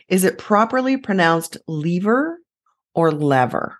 is 0.08 0.24
it 0.24 0.38
properly 0.38 0.96
pronounced 0.96 1.58
lever 1.68 2.40
or 2.96 3.12
lever? 3.12 3.79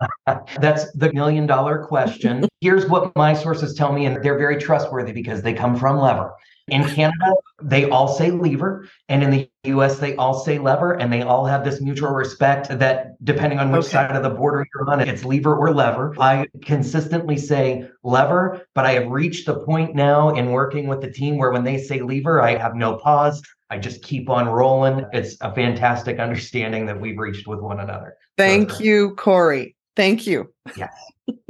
That's 0.60 0.90
the 0.92 1.12
million 1.12 1.46
dollar 1.46 1.84
question. 1.84 2.46
Here's 2.60 2.86
what 2.86 3.14
my 3.16 3.34
sources 3.34 3.74
tell 3.74 3.92
me, 3.92 4.06
and 4.06 4.22
they're 4.22 4.38
very 4.38 4.58
trustworthy 4.58 5.12
because 5.12 5.42
they 5.42 5.52
come 5.52 5.76
from 5.76 5.98
Lever. 5.98 6.34
In 6.70 6.84
Canada, 6.84 7.32
they 7.62 7.88
all 7.88 8.08
say 8.08 8.30
lever, 8.30 8.88
and 9.08 9.22
in 9.22 9.30
the 9.30 9.50
US, 9.64 9.98
they 9.98 10.14
all 10.16 10.34
say 10.34 10.58
lever, 10.58 10.92
and 10.92 11.10
they 11.12 11.22
all 11.22 11.46
have 11.46 11.64
this 11.64 11.80
mutual 11.80 12.10
respect 12.10 12.68
that 12.78 13.24
depending 13.24 13.58
on 13.58 13.72
which 13.72 13.84
okay. 13.84 13.92
side 13.92 14.16
of 14.16 14.22
the 14.22 14.30
border 14.30 14.66
you're 14.74 14.90
on, 14.90 15.00
it's 15.00 15.24
lever 15.24 15.56
or 15.56 15.72
lever. 15.72 16.14
I 16.20 16.46
consistently 16.62 17.38
say 17.38 17.88
lever, 18.02 18.66
but 18.74 18.84
I 18.84 18.92
have 18.92 19.08
reached 19.08 19.46
the 19.46 19.60
point 19.60 19.94
now 19.94 20.34
in 20.34 20.50
working 20.50 20.88
with 20.88 21.00
the 21.00 21.10
team 21.10 21.38
where 21.38 21.52
when 21.52 21.64
they 21.64 21.78
say 21.78 22.00
lever, 22.00 22.42
I 22.42 22.56
have 22.56 22.74
no 22.74 22.96
pause. 22.98 23.42
I 23.70 23.78
just 23.78 24.02
keep 24.02 24.28
on 24.28 24.46
rolling. 24.46 25.06
It's 25.12 25.36
a 25.40 25.54
fantastic 25.54 26.18
understanding 26.18 26.86
that 26.86 27.00
we've 27.00 27.18
reached 27.18 27.46
with 27.46 27.60
one 27.60 27.80
another. 27.80 28.16
Thank 28.36 28.72
so, 28.72 28.80
you, 28.80 29.14
Corey. 29.16 29.74
Thank 29.98 30.28
you. 30.28 30.54
Yes. 30.76 30.94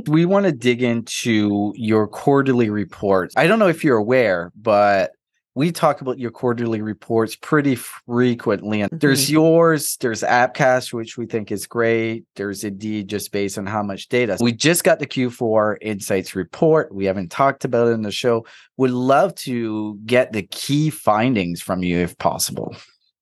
we 0.06 0.24
want 0.24 0.46
to 0.46 0.52
dig 0.52 0.82
into 0.82 1.74
your 1.76 2.08
quarterly 2.08 2.70
reports. 2.70 3.34
I 3.36 3.46
don't 3.46 3.58
know 3.58 3.68
if 3.68 3.84
you're 3.84 3.98
aware, 3.98 4.50
but 4.56 5.12
we 5.54 5.70
talk 5.70 6.00
about 6.00 6.18
your 6.18 6.30
quarterly 6.30 6.80
reports 6.80 7.36
pretty 7.36 7.74
frequently. 7.74 8.80
And 8.80 8.90
mm-hmm. 8.90 9.00
there's 9.00 9.30
yours, 9.30 9.98
there's 10.00 10.22
Appcast, 10.22 10.94
which 10.94 11.18
we 11.18 11.26
think 11.26 11.52
is 11.52 11.66
great. 11.66 12.24
There's 12.36 12.64
Indeed, 12.64 13.08
just 13.08 13.32
based 13.32 13.58
on 13.58 13.66
how 13.66 13.82
much 13.82 14.08
data. 14.08 14.38
We 14.40 14.52
just 14.52 14.82
got 14.82 14.98
the 14.98 15.06
Q4 15.06 15.76
Insights 15.82 16.34
report. 16.34 16.94
We 16.94 17.04
haven't 17.04 17.30
talked 17.30 17.66
about 17.66 17.88
it 17.88 17.90
in 17.90 18.00
the 18.00 18.10
show. 18.10 18.46
Would 18.78 18.92
love 18.92 19.34
to 19.34 19.98
get 20.06 20.32
the 20.32 20.44
key 20.44 20.88
findings 20.88 21.60
from 21.60 21.82
you 21.82 21.98
if 21.98 22.16
possible. 22.16 22.74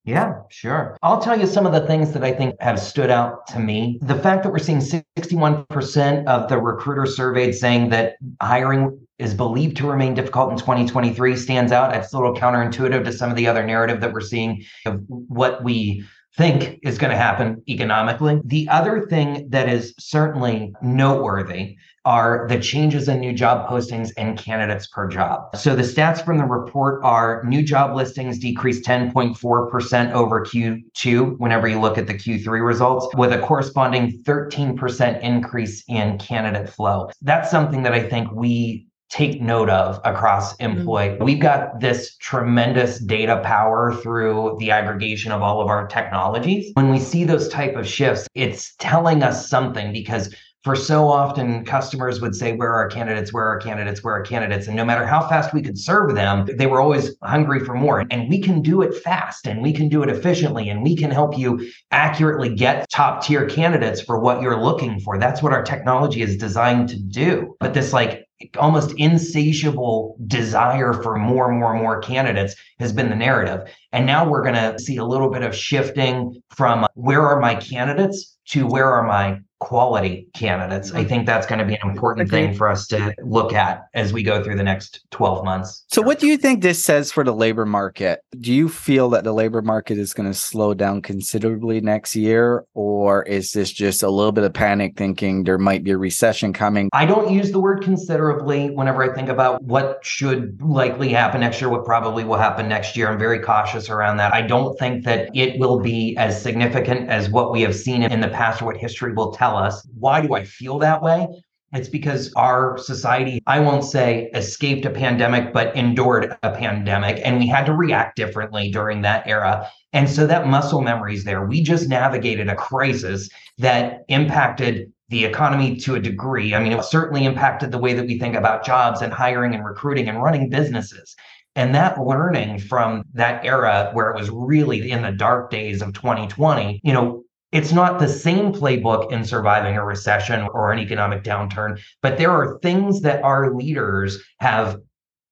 Yeah, 0.07 0.43
sure. 0.51 0.97
I'll 1.03 1.21
tell 1.21 1.39
you 1.39 1.49
some 1.49 1.67
of 1.67 1.73
the 1.73 1.85
things 1.85 2.13
that 2.13 2.23
I 2.23 2.31
think 2.31 2.55
have 2.61 2.79
stood 2.79 3.11
out 3.11 3.45
to 3.49 3.59
me. 3.59 3.99
The 4.03 4.15
fact 4.15 4.45
that 4.45 4.53
we're 4.53 4.61
seeing 4.61 4.79
61% 4.79 6.27
of 6.27 6.49
the 6.49 6.59
recruiter 6.59 7.07
surveyed 7.07 7.57
saying 7.57 7.91
that 7.91 8.15
hiring 8.41 9.01
is 9.19 9.35
believed 9.35 9.77
to 9.79 9.91
remain 9.91 10.15
difficult 10.15 10.53
in 10.53 10.59
2023 10.59 11.37
stands 11.37 11.73
out. 11.73 11.93
It's 11.97 12.13
a 12.13 12.19
little 12.19 12.37
counterintuitive 12.37 13.03
to 13.03 13.13
some 13.13 13.31
of 13.31 13.37
the 13.37 13.49
other 13.49 13.67
narrative 13.67 14.01
that 14.01 14.13
we're 14.13 14.21
seeing 14.21 14.63
of 14.87 15.03
what 15.09 15.65
we 15.65 16.05
think 16.37 16.79
is 16.85 16.99
going 16.99 17.11
to 17.11 17.17
happen 17.17 17.63
economically. 17.69 18.41
The 18.45 18.69
other 18.69 19.07
thing 19.09 19.49
that 19.51 19.69
is 19.69 19.93
certainly 19.99 20.73
noteworthy 20.83 21.79
are 22.07 22.47
the 22.49 22.59
changes 22.59 23.09
in 23.09 23.21
new 23.21 23.33
job 23.33 23.69
postings 23.69 24.13
and 24.17 24.39
candidates 24.39 24.87
per 24.87 25.09
job. 25.09 25.55
So 25.57 25.75
the 25.75 25.83
stats 25.83 26.25
from 26.25 26.39
the 26.39 26.45
report 26.45 27.03
are 27.05 27.43
new 27.45 27.63
job 27.63 27.97
listings 27.97 28.39
decreased 28.39 28.85
10.4% 28.85 30.13
over 30.13 30.45
Q2 30.45 31.39
whenever 31.39 31.67
you 31.67 31.81
look 31.81 31.99
at 31.99 32.07
the 32.07 32.15
Q3 32.15 32.65
results, 32.65 33.09
with 33.17 33.33
a 33.33 33.39
corresponding 33.41 34.23
13% 34.23 35.21
increase 35.21 35.83
in 35.89 36.17
candidate 36.19 36.71
flow. 36.71 37.11
That's 37.23 37.51
something 37.51 37.83
that 37.83 37.93
I 37.93 38.09
think 38.09 38.31
we 38.33 38.87
take 39.09 39.41
note 39.41 39.71
of 39.71 40.01
across 40.05 40.57
mm-hmm. 40.57 40.87
Mm-hmm. 40.87 41.25
We've 41.25 41.41
got 41.41 41.81
this 41.81 42.17
tremendous 42.17 42.99
data 42.99 43.41
power 43.45 43.95
through 43.95 44.57
the 44.59 44.71
aggregation 44.71 45.33
of 45.33 45.43
all 45.43 45.61
of 45.61 45.69
our 45.69 45.87
technologies. 45.87 46.73
When 46.75 46.91
we 46.91 46.99
see 46.99 47.25
those 47.25 47.49
type 47.49 47.77
of 47.77 47.87
shifts, 47.87 48.27
it's 48.35 48.75
telling 48.77 49.23
us 49.23 49.49
something 49.49 49.93
because 49.93 50.35
for 50.67 50.75
so 50.75 51.09
often 51.09 51.65
customers 51.65 52.21
would 52.21 52.35
say 52.35 52.53
where 52.53 52.73
are 52.73 52.81
our 52.81 52.89
candidates? 52.89 53.33
Where 53.33 53.45
are 53.45 53.57
candidates? 53.57 54.03
Where 54.03 54.15
are 54.15 54.23
candidates? 54.23 54.67
And 54.67 54.75
no 54.75 54.85
matter 54.85 55.07
how 55.07 55.29
fast 55.29 55.55
we 55.55 55.63
could 55.63 55.79
serve 55.79 56.17
them 56.17 56.45
they 56.57 56.67
were 56.67 56.81
always 56.81 57.15
hungry 57.23 57.61
for 57.61 57.75
more. 57.75 58.05
And 58.11 58.29
we 58.29 58.41
can 58.41 58.63
do 58.63 58.83
it 58.83 58.93
fast 58.93 59.47
and 59.47 59.63
we 59.63 59.73
can 59.73 59.89
do 59.89 60.03
it 60.03 60.09
efficiently 60.09 60.69
and 60.69 60.83
we 60.83 60.97
can 60.97 61.13
help 61.13 61.39
you 61.39 61.71
accurately 61.93 62.53
get 62.53 62.91
top 62.91 63.23
tier 63.23 63.47
candidates 63.47 64.01
for 64.01 64.19
what 64.19 64.43
you're 64.43 64.61
looking 64.61 64.99
for. 64.99 65.19
That's 65.19 65.41
what 65.41 65.53
our 65.53 65.63
technology 65.63 66.21
is 66.21 66.37
designed 66.37 66.89
to 66.89 66.99
do. 66.99 67.55
But 67.61 67.73
this 67.73 67.93
like 67.93 68.27
almost 68.59 68.93
insatiable 68.97 70.17
desire 70.27 70.95
for 70.95 71.17
more 71.17 71.49
and 71.49 71.61
more 71.61 71.75
and 71.75 71.83
more 71.83 72.01
candidates 72.01 72.57
has 72.81 72.93
been 72.93 73.09
the 73.09 73.15
narrative. 73.15 73.73
And 73.93 74.05
now 74.05 74.29
we're 74.29 74.43
going 74.43 74.57
to 74.57 74.81
see 74.81 74.97
a 74.97 75.05
little 75.05 75.31
bit 75.31 75.43
of 75.43 75.55
shifting 75.55 76.43
from 76.51 76.89
where 76.95 77.23
are 77.23 77.39
my 77.39 77.55
candidates? 77.55 78.33
to 78.47 78.67
where 78.67 78.89
are 78.89 79.07
my 79.07 79.41
quality 79.59 80.29
candidates. 80.35 80.93
I 80.93 81.01
mm-hmm. 81.01 81.09
think 81.09 81.27
that's 81.27 81.47
going 81.47 81.59
to 81.59 81.65
be 81.65 81.75
an 81.75 81.89
important 81.89 82.31
thing 82.31 82.55
for 82.55 82.69
us 82.69 82.87
to 82.89 83.15
look 83.23 83.53
at 83.53 83.87
as 83.95 84.13
we 84.13 84.23
go 84.23 84.43
through 84.43 84.57
the 84.57 84.63
next 84.63 85.07
12 85.11 85.45
months. 85.45 85.85
So, 85.89 86.03
what 86.03 86.19
do 86.19 86.27
you 86.27 86.37
think 86.37 86.63
this 86.63 86.83
says 86.85 87.11
for 87.11 87.25
the 87.25 87.33
labor 87.33 87.65
market? 87.65 88.21
Do 88.39 88.53
you 88.53 88.69
feel 88.69 89.09
that 89.11 89.25
the 89.25 89.33
labor 89.33 89.63
market 89.63 89.99
is 89.99 90.13
going 90.13 90.29
to 90.29 90.35
slow 90.35 90.75
down 90.75 91.01
considerably 91.01 91.81
next 91.81 92.15
year, 92.15 92.65
or 92.75 93.23
is 93.23 93.53
this 93.53 93.73
just 93.73 94.03
a 94.03 94.11
little 94.11 94.33
bit 94.33 94.45
of 94.45 94.53
panic 94.53 94.97
thinking 94.97 95.45
there 95.45 95.59
might 95.59 95.85
be 95.85 95.93
a 95.93 95.99
recession 95.99 96.53
coming? 96.53 96.91
I 96.93 97.07
don't 97.07 97.31
use 97.31 97.51
the 97.51 97.61
word 97.61 97.83
considerably 97.83 98.71
whenever 98.71 99.03
I 99.03 99.15
think 99.15 99.29
about 99.29 99.63
what 99.63 100.01
should 100.03 100.61
likely 100.63 101.09
happen 101.09 101.41
next 101.41 101.61
year, 101.61 101.71
what 101.71 101.85
probably 101.85 102.25
will 102.25 102.37
happen 102.37 102.69
next 102.69 102.97
year. 102.97 103.09
I'm 103.09 103.19
very 103.19 103.41
cautious 103.41 103.89
around 103.89 104.19
that. 104.19 104.35
I 104.35 104.43
don't 104.43 104.79
think 104.79 105.05
that 105.05 105.31
it 105.35 105.59
will 105.59 105.81
be 105.81 106.15
as 106.19 106.41
significant 106.41 107.09
as 107.09 107.31
what 107.31 107.53
we 107.53 107.63
have 107.63 107.75
seen 107.75 108.03
in 108.03 108.21
the 108.21 108.29
past 108.29 108.61
or 108.61 108.67
what 108.67 108.77
history 108.77 109.13
will 109.13 109.33
tell 109.33 109.46
tell 109.47 109.57
us. 109.57 109.87
Why 109.99 110.21
do 110.21 110.35
I 110.35 110.45
feel 110.45 110.79
that 110.81 111.03
way? 111.03 111.29
It's 111.73 111.88
because 111.88 112.33
our 112.37 112.79
society, 112.79 113.43
I 113.47 113.61
won't 113.61 113.85
say 113.85 114.31
escaped 114.35 114.87
a 114.87 114.91
pandemic, 114.91 115.53
but 115.53 115.75
endured 115.76 116.37
a 116.43 116.50
pandemic. 116.53 117.21
And 117.25 117.38
we 117.38 117.47
had 117.47 117.67
to 117.67 117.75
react 117.75 118.17
differently 118.17 118.71
during 118.71 119.03
that 119.03 119.26
era. 119.26 119.69
And 119.93 120.09
so 120.09 120.26
that 120.26 120.47
muscle 120.47 120.81
memory 120.81 121.15
is 121.15 121.25
there. 121.25 121.45
We 121.45 121.62
just 121.62 121.88
navigated 121.88 122.49
a 122.49 122.55
crisis 122.55 123.29
that 123.59 124.05
impacted 124.09 124.93
the 125.09 125.25
economy 125.25 125.76
to 125.76 125.97
a 125.97 126.00
degree. 126.00 126.55
I 126.55 126.62
mean, 126.62 126.73
it 126.73 126.85
certainly 126.85 127.25
impacted 127.25 127.73
the 127.73 127.79
way 127.79 127.95
that 127.95 128.07
we 128.07 128.19
think 128.19 128.35
about 128.37 128.65
jobs 128.65 129.03
and 129.03 129.12
hiring 129.12 129.55
and 129.55 129.65
recruiting 129.65 130.09
and 130.09 130.23
running 130.23 130.49
businesses. 130.49 131.15
And 131.57 131.75
that 131.75 132.00
learning 132.00 132.59
from 132.59 133.05
that 133.15 133.45
era 133.45 133.91
where 133.93 134.11
it 134.11 134.19
was 134.19 134.31
really 134.31 134.91
in 134.91 135.03
the 135.03 135.12
dark 135.12 135.50
days 135.50 135.83
of 135.83 135.95
2020, 135.95 136.81
you 136.83 136.93
know, 136.93 137.23
it's 137.57 137.73
not 137.73 137.99
the 137.99 138.09
same 138.09 138.53
playbook 138.53 139.11
in 139.11 139.25
surviving 139.25 139.77
a 139.77 139.85
recession 139.85 140.47
or 140.53 140.73
an 140.73 140.79
economic 140.79 141.25
downturn, 141.25 141.81
but 142.03 142.19
there 142.19 142.31
are 142.31 142.59
things 142.59 143.01
that 143.01 143.23
our 143.23 143.55
leaders 143.55 144.23
have 144.41 144.77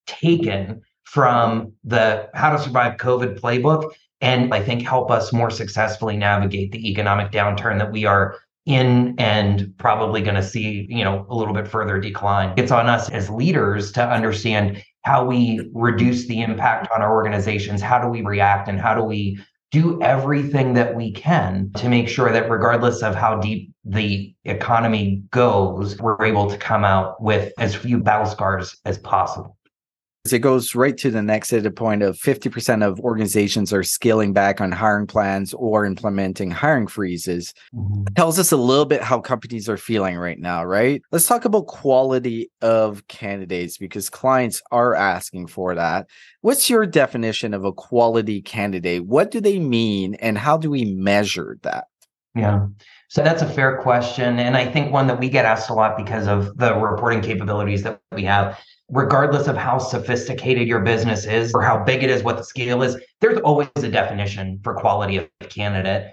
taken 0.07 0.81
from 1.05 1.73
the 1.85 2.31
how 2.33 2.51
to 2.51 2.59
survive 2.59 2.97
COVID 2.97 3.39
playbook 3.39 3.93
and 4.23 4.55
I 4.55 4.63
think 4.63 4.81
help 4.81 5.11
us 5.11 5.35
more 5.35 5.51
successfully 5.51 6.17
navigate 6.17 6.73
the 6.73 6.89
economic 6.89 7.31
downturn 7.31 7.79
that 7.79 7.93
we 7.93 8.07
are 8.07 8.39
in 8.65 9.15
and 9.19 9.75
probably 9.77 10.23
going 10.23 10.37
to 10.37 10.43
see, 10.43 10.87
you 10.89 11.05
know, 11.05 11.27
a 11.29 11.35
little 11.35 11.53
bit 11.53 11.69
further 11.69 12.01
decline. 12.01 12.55
It's 12.57 12.73
on 12.73 12.89
us 12.89 13.11
as 13.11 13.29
leaders 13.29 13.93
to 13.93 14.03
understand 14.03 14.83
how 15.03 15.27
we 15.27 15.69
reduce 15.75 16.27
the 16.27 16.41
impact 16.41 16.89
on 16.91 17.03
our 17.03 17.15
organizations, 17.15 17.83
how 17.83 18.01
do 18.01 18.09
we 18.09 18.23
react 18.23 18.67
and 18.69 18.81
how 18.81 18.95
do 18.95 19.05
we 19.05 19.39
do 19.75 20.01
everything 20.03 20.73
that 20.75 20.95
we 20.95 21.11
can 21.11 21.69
to 21.75 21.89
make 21.89 22.09
sure 22.09 22.31
that 22.31 22.49
regardless 22.49 23.03
of 23.03 23.13
how 23.13 23.35
deep 23.41 23.73
the 23.85 24.33
economy 24.45 25.21
goes, 25.33 25.99
we're 25.99 26.25
able 26.25 26.49
to 26.49 26.57
come 26.57 26.85
out 26.85 27.21
with 27.21 27.53
as 27.59 27.75
few 27.75 27.99
battle 27.99 28.25
scars 28.25 28.77
as 28.85 28.99
possible. 28.99 29.57
It 30.33 30.39
goes 30.39 30.75
right 30.75 30.97
to 30.97 31.11
the 31.11 31.21
next 31.21 31.51
data 31.51 31.71
point 31.71 32.03
of 32.03 32.17
50% 32.17 32.83
of 32.83 32.99
organizations 33.01 33.75
are 33.75 33.83
scaling 33.83 34.33
back 34.33 34.59
on 34.59 34.73
hiring 34.73 35.07
plans 35.07 35.53
or 35.53 35.85
implementing 35.85 36.51
hiring 36.51 36.87
freezes. 36.87 37.53
Mm-hmm. 37.75 38.05
Tells 38.15 38.39
us 38.39 38.51
a 38.51 38.57
little 38.57 38.87
bit 38.87 39.03
how 39.03 39.21
companies 39.21 39.69
are 39.69 39.77
feeling 39.77 40.17
right 40.17 40.39
now, 40.39 40.65
right? 40.65 41.03
Let's 41.13 41.27
talk 41.27 41.45
about 41.45 41.67
quality 41.67 42.51
of 42.63 43.07
candidates 43.07 43.77
because 43.77 44.09
clients 44.09 44.63
are 44.71 44.95
asking 44.95 45.49
for 45.49 45.75
that. 45.75 46.07
What's 46.41 46.71
your 46.71 46.87
definition 46.87 47.53
of 47.53 47.67
a 47.67 47.73
quality 47.73 48.41
candidate? 48.41 49.05
What 49.05 49.31
do 49.31 49.43
they 49.43 49.59
mean 49.59 50.15
and 50.15 50.39
how 50.39 50.57
do 50.57 50.71
we 50.71 50.87
measure 50.87 51.59
that? 51.65 51.85
Yeah. 52.35 52.69
So 53.09 53.23
that's 53.23 53.43
a 53.43 53.49
fair 53.49 53.77
question. 53.83 54.39
And 54.39 54.57
I 54.57 54.65
think 54.65 54.91
one 54.91 55.07
that 55.09 55.21
we 55.21 55.29
get 55.29 55.45
asked 55.45 55.69
a 55.69 55.75
lot 55.75 55.99
because 55.99 56.27
of 56.27 56.57
the 56.57 56.75
reporting 56.75 57.21
capabilities 57.21 57.83
that 57.83 58.01
we 58.11 58.25
have 58.25 58.59
regardless 58.89 59.47
of 59.47 59.57
how 59.57 59.79
sophisticated 59.79 60.69
your 60.69 60.81
business 60.81 61.25
is 61.25 61.53
or 61.55 61.63
how 61.63 61.83
big 61.83 62.03
it 62.03 62.11
is, 62.11 62.23
what 62.23 62.37
the 62.37 62.45
scale 62.45 62.83
is, 62.83 62.97
there's 63.21 63.41
always 63.41 63.69
a 63.77 63.89
definition 63.89 64.61
for 64.63 64.75
quality 64.75 65.17
of 65.17 65.29
candidate, 65.49 66.11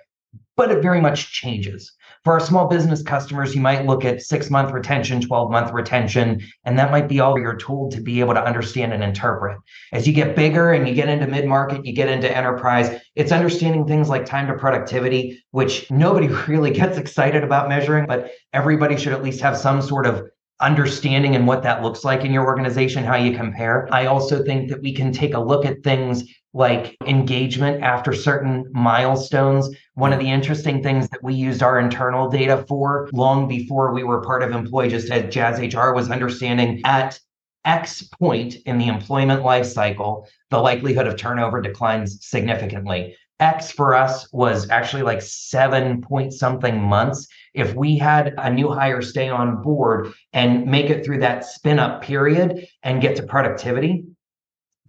but 0.55 0.71
it 0.71 0.81
very 0.81 1.01
much 1.01 1.31
changes. 1.31 1.91
For 2.23 2.33
our 2.33 2.39
small 2.39 2.67
business 2.67 3.01
customers, 3.01 3.55
you 3.55 3.61
might 3.61 3.87
look 3.87 4.05
at 4.05 4.21
six 4.21 4.51
month 4.51 4.71
retention, 4.71 5.21
12 5.21 5.51
month 5.51 5.73
retention, 5.73 6.39
and 6.65 6.77
that 6.77 6.91
might 6.91 7.09
be 7.09 7.19
all 7.19 7.39
you're 7.39 7.57
told 7.57 7.91
to 7.93 8.01
be 8.01 8.19
able 8.19 8.35
to 8.35 8.45
understand 8.45 8.93
and 8.93 9.03
interpret. 9.03 9.57
As 9.91 10.07
you 10.07 10.13
get 10.13 10.35
bigger 10.35 10.71
and 10.71 10.87
you 10.87 10.93
get 10.93 11.09
into 11.09 11.25
mid 11.25 11.47
market, 11.47 11.83
you 11.83 11.93
get 11.93 12.09
into 12.09 12.35
enterprise, 12.35 13.01
it's 13.15 13.31
understanding 13.31 13.87
things 13.87 14.07
like 14.07 14.25
time 14.25 14.45
to 14.47 14.53
productivity, 14.53 15.43
which 15.49 15.89
nobody 15.89 16.27
really 16.47 16.71
gets 16.71 16.97
excited 16.97 17.43
about 17.43 17.69
measuring, 17.69 18.05
but 18.05 18.31
everybody 18.53 18.97
should 18.97 19.13
at 19.13 19.23
least 19.23 19.41
have 19.41 19.57
some 19.57 19.81
sort 19.81 20.05
of 20.05 20.29
understanding 20.61 21.35
and 21.35 21.47
what 21.47 21.63
that 21.63 21.81
looks 21.81 22.03
like 22.03 22.23
in 22.23 22.31
your 22.31 22.45
organization, 22.45 23.03
how 23.03 23.17
you 23.17 23.35
compare. 23.35 23.87
I 23.91 24.05
also 24.05 24.43
think 24.43 24.69
that 24.69 24.81
we 24.81 24.93
can 24.93 25.11
take 25.11 25.33
a 25.33 25.39
look 25.39 25.65
at 25.65 25.83
things 25.83 26.23
like 26.53 26.97
engagement 27.05 27.81
after 27.81 28.13
certain 28.13 28.65
milestones. 28.71 29.69
One 29.95 30.13
of 30.13 30.19
the 30.19 30.29
interesting 30.29 30.83
things 30.83 31.09
that 31.09 31.23
we 31.23 31.33
used 31.33 31.63
our 31.63 31.79
internal 31.79 32.29
data 32.29 32.65
for 32.67 33.09
long 33.13 33.47
before 33.47 33.93
we 33.93 34.03
were 34.03 34.21
part 34.21 34.43
of 34.43 34.51
Employ, 34.51 34.89
just 34.89 35.09
at 35.09 35.31
Jazz 35.31 35.59
HR, 35.59 35.93
was 35.93 36.09
understanding 36.09 36.81
at 36.85 37.19
X 37.63 38.03
point 38.19 38.55
in 38.65 38.77
the 38.77 38.87
employment 38.87 39.43
life 39.43 39.65
cycle, 39.65 40.27
the 40.49 40.57
likelihood 40.57 41.07
of 41.07 41.15
turnover 41.15 41.61
declines 41.61 42.25
significantly. 42.25 43.15
X 43.41 43.71
for 43.71 43.95
us 43.95 44.31
was 44.31 44.69
actually 44.69 45.01
like 45.01 45.21
seven 45.21 45.99
point 45.99 46.31
something 46.31 46.79
months. 46.79 47.27
If 47.55 47.73
we 47.73 47.97
had 47.97 48.35
a 48.37 48.53
new 48.53 48.69
hire 48.71 49.01
stay 49.01 49.29
on 49.29 49.63
board 49.63 50.13
and 50.31 50.67
make 50.67 50.89
it 50.91 51.03
through 51.03 51.19
that 51.21 51.43
spin 51.43 51.79
up 51.79 52.03
period 52.03 52.67
and 52.83 53.01
get 53.01 53.15
to 53.17 53.23
productivity, 53.23 54.05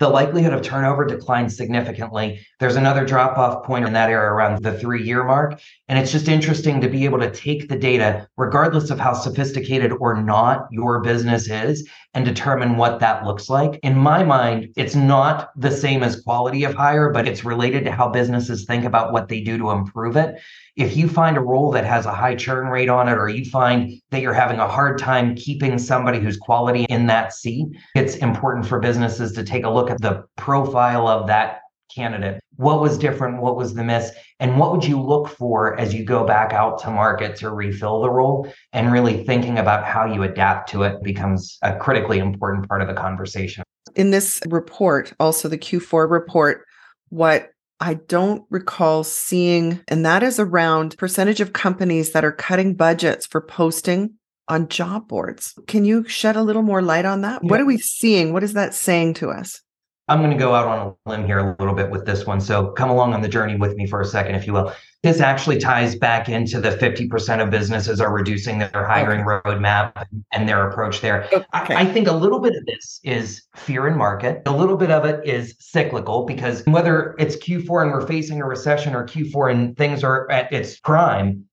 the 0.03 0.09
likelihood 0.09 0.53
of 0.53 0.63
turnover 0.63 1.05
declines 1.05 1.57
significantly. 1.57 2.45
There's 2.59 2.75
another 2.75 3.07
drop 3.07 3.39
off 3.39 3.65
point 3.65 3.87
in 3.87 3.93
that 3.93 4.11
area 4.11 4.33
around 4.33 4.61
the 4.61 4.77
three 4.77 5.01
year 5.01 5.23
mark. 5.23 5.61
And 5.87 5.97
it's 5.97 6.11
just 6.11 6.27
interesting 6.27 6.81
to 6.81 6.89
be 6.89 7.05
able 7.05 7.21
to 7.21 7.31
take 7.31 7.69
the 7.69 7.79
data, 7.79 8.27
regardless 8.37 8.91
of 8.91 8.99
how 8.99 9.13
sophisticated 9.15 9.93
or 9.93 10.21
not 10.21 10.67
your 10.73 11.03
business 11.03 11.49
is, 11.49 11.89
and 12.15 12.25
determine 12.25 12.77
what 12.77 12.99
that 12.99 13.25
looks 13.25 13.49
like. 13.49 13.79
In 13.85 13.97
my 13.97 14.25
mind, 14.25 14.71
it's 14.77 14.97
not 14.97 15.51
the 15.57 15.71
same 15.71 16.03
as 16.03 16.21
quality 16.21 16.65
of 16.65 16.75
hire, 16.75 17.11
but 17.11 17.29
it's 17.29 17.45
related 17.45 17.85
to 17.85 17.93
how 17.93 18.09
businesses 18.09 18.65
think 18.65 18.85
about 18.85 19.13
what 19.13 19.29
they 19.29 19.41
do 19.41 19.57
to 19.57 19.71
improve 19.71 20.17
it. 20.17 20.35
If 20.77 20.97
you 20.97 21.07
find 21.07 21.37
a 21.37 21.41
role 21.41 21.71
that 21.73 21.85
has 21.85 22.07
a 22.07 22.13
high 22.13 22.35
churn 22.35 22.69
rate 22.69 22.89
on 22.89 23.09
it, 23.09 23.19
or 23.19 23.29
you 23.29 23.45
find 23.45 23.93
that 24.11 24.23
you're 24.23 24.33
having 24.33 24.59
a 24.59 24.69
hard 24.69 24.99
time 24.99 25.35
keeping 25.35 25.79
somebody 25.79 26.19
who's 26.19 26.39
quality 26.39 26.85
in 26.85 27.07
that 27.09 27.35
seat, 27.35 27.67
it's 27.95 28.17
important 28.17 28.67
for 28.67 28.79
businesses 28.79 29.33
to 29.33 29.45
take 29.45 29.65
a 29.65 29.71
look 29.71 29.91
at 29.91 30.01
the 30.01 30.25
profile 30.37 31.07
of 31.07 31.27
that 31.27 31.61
candidate. 31.95 32.41
What 32.57 32.81
was 32.81 32.97
different? 32.97 33.43
What 33.43 33.57
was 33.57 33.75
the 33.75 33.85
miss? 33.85 34.13
And 34.41 34.59
what 34.59 34.73
would 34.73 34.85
you 34.85 35.01
look 35.01 35.29
for 35.29 35.79
as 35.79 35.93
you 35.93 36.05
go 36.05 36.25
back 36.25 36.53
out 36.53 36.79
to 36.81 36.91
market 36.91 37.37
to 37.37 37.51
refill 37.51 38.01
the 38.01 38.11
role? 38.11 38.51
And 38.73 38.91
really 38.91 39.25
thinking 39.25 39.59
about 39.59 39.85
how 39.85 40.07
you 40.07 40.23
adapt 40.23 40.71
to 40.71 40.85
it 40.85 41.03
becomes 41.03 41.59
a 41.63 41.77
critically 41.77 42.19
important 42.19 42.69
part 42.69 42.81
of 42.81 42.89
the 42.89 42.95
conversation. 42.95 43.63
In 43.95 44.11
this 44.11 44.41
report, 44.49 45.13
also 45.21 45.49
the 45.49 45.59
Q4 45.59 46.11
report, 46.11 46.65
what 47.11 47.52
I 47.83 47.95
don't 47.95 48.45
recall 48.49 49.03
seeing, 49.03 49.81
and 49.89 50.07
that 50.07 50.23
is 50.23 50.39
around 50.39 50.97
percentage 50.99 51.41
of 51.41 51.53
companies 51.53 52.13
that 52.13 52.25
are 52.25 52.31
cutting 52.31 52.77
budgets 52.77 53.27
for 53.27 53.41
posting 53.41 54.15
on 54.47 54.69
job 54.69 55.09
boards. 55.09 55.55
Can 55.67 55.85
you 55.85 56.07
shed 56.07 56.37
a 56.37 56.45
little 56.45 56.63
more 56.63 56.81
light 56.81 57.05
on 57.05 57.23
that? 57.23 57.43
Yeah. 57.43 57.51
What 57.51 57.61
are 57.61 57.65
we 57.65 57.79
seeing? 57.79 58.33
What 58.33 58.45
is 58.45 58.53
that 58.53 58.73
saying 58.73 59.15
to 59.15 59.31
us? 59.31 59.63
I'm 60.13 60.19
going 60.19 60.31
to 60.31 60.37
go 60.37 60.55
out 60.55 60.67
on 60.67 60.95
a 61.07 61.09
limb 61.09 61.25
here 61.25 61.39
a 61.39 61.57
little 61.59 61.75
bit 61.75 61.91
with 61.91 62.05
this 62.05 62.27
one. 62.27 62.39
So 62.39 62.73
come 62.73 62.91
along 62.91 63.15
on 63.15 63.23
the 63.23 63.29
journey 63.29 63.57
with 63.57 63.77
me 63.77 63.87
for 63.87 64.03
a 64.03 64.05
second, 64.05 64.35
if 64.35 64.47
you 64.47 64.53
will. 64.53 64.71
This 65.03 65.21
actually 65.21 65.59
ties 65.59 65.97
back 65.97 66.29
into 66.29 66.61
the 66.61 66.71
50% 66.71 67.43
of 67.43 67.49
businesses 67.49 67.99
are 67.99 68.13
reducing 68.13 68.59
their 68.59 68.87
hiring 68.87 69.23
okay. 69.23 69.41
roadmap 69.49 70.07
and 70.33 70.47
their 70.47 70.69
approach 70.69 71.01
there. 71.01 71.25
Okay. 71.33 71.75
I, 71.75 71.81
I 71.81 71.85
think 71.87 72.09
a 72.09 72.13
little 72.13 72.41
bit 72.41 72.55
of 72.55 72.67
this 72.67 73.01
is 73.03 73.45
fear 73.57 73.89
in 73.89 73.97
market. 73.97 74.43
A 74.45 74.55
little 74.55 74.77
bit 74.77 74.91
of 74.91 75.07
it 75.07 75.27
is 75.27 75.57
cyclical 75.59 76.27
because 76.27 76.63
whether 76.67 77.17
it's 77.19 77.37
Q4 77.37 77.85
and 77.85 77.93
we're 77.93 78.07
facing 78.07 78.43
a 78.43 78.45
recession 78.45 78.95
or 78.95 79.07
Q4 79.07 79.51
and 79.51 79.77
things 79.79 80.05
are 80.05 80.31
at 80.31 80.53
its 80.53 80.79
prime, 80.79 81.47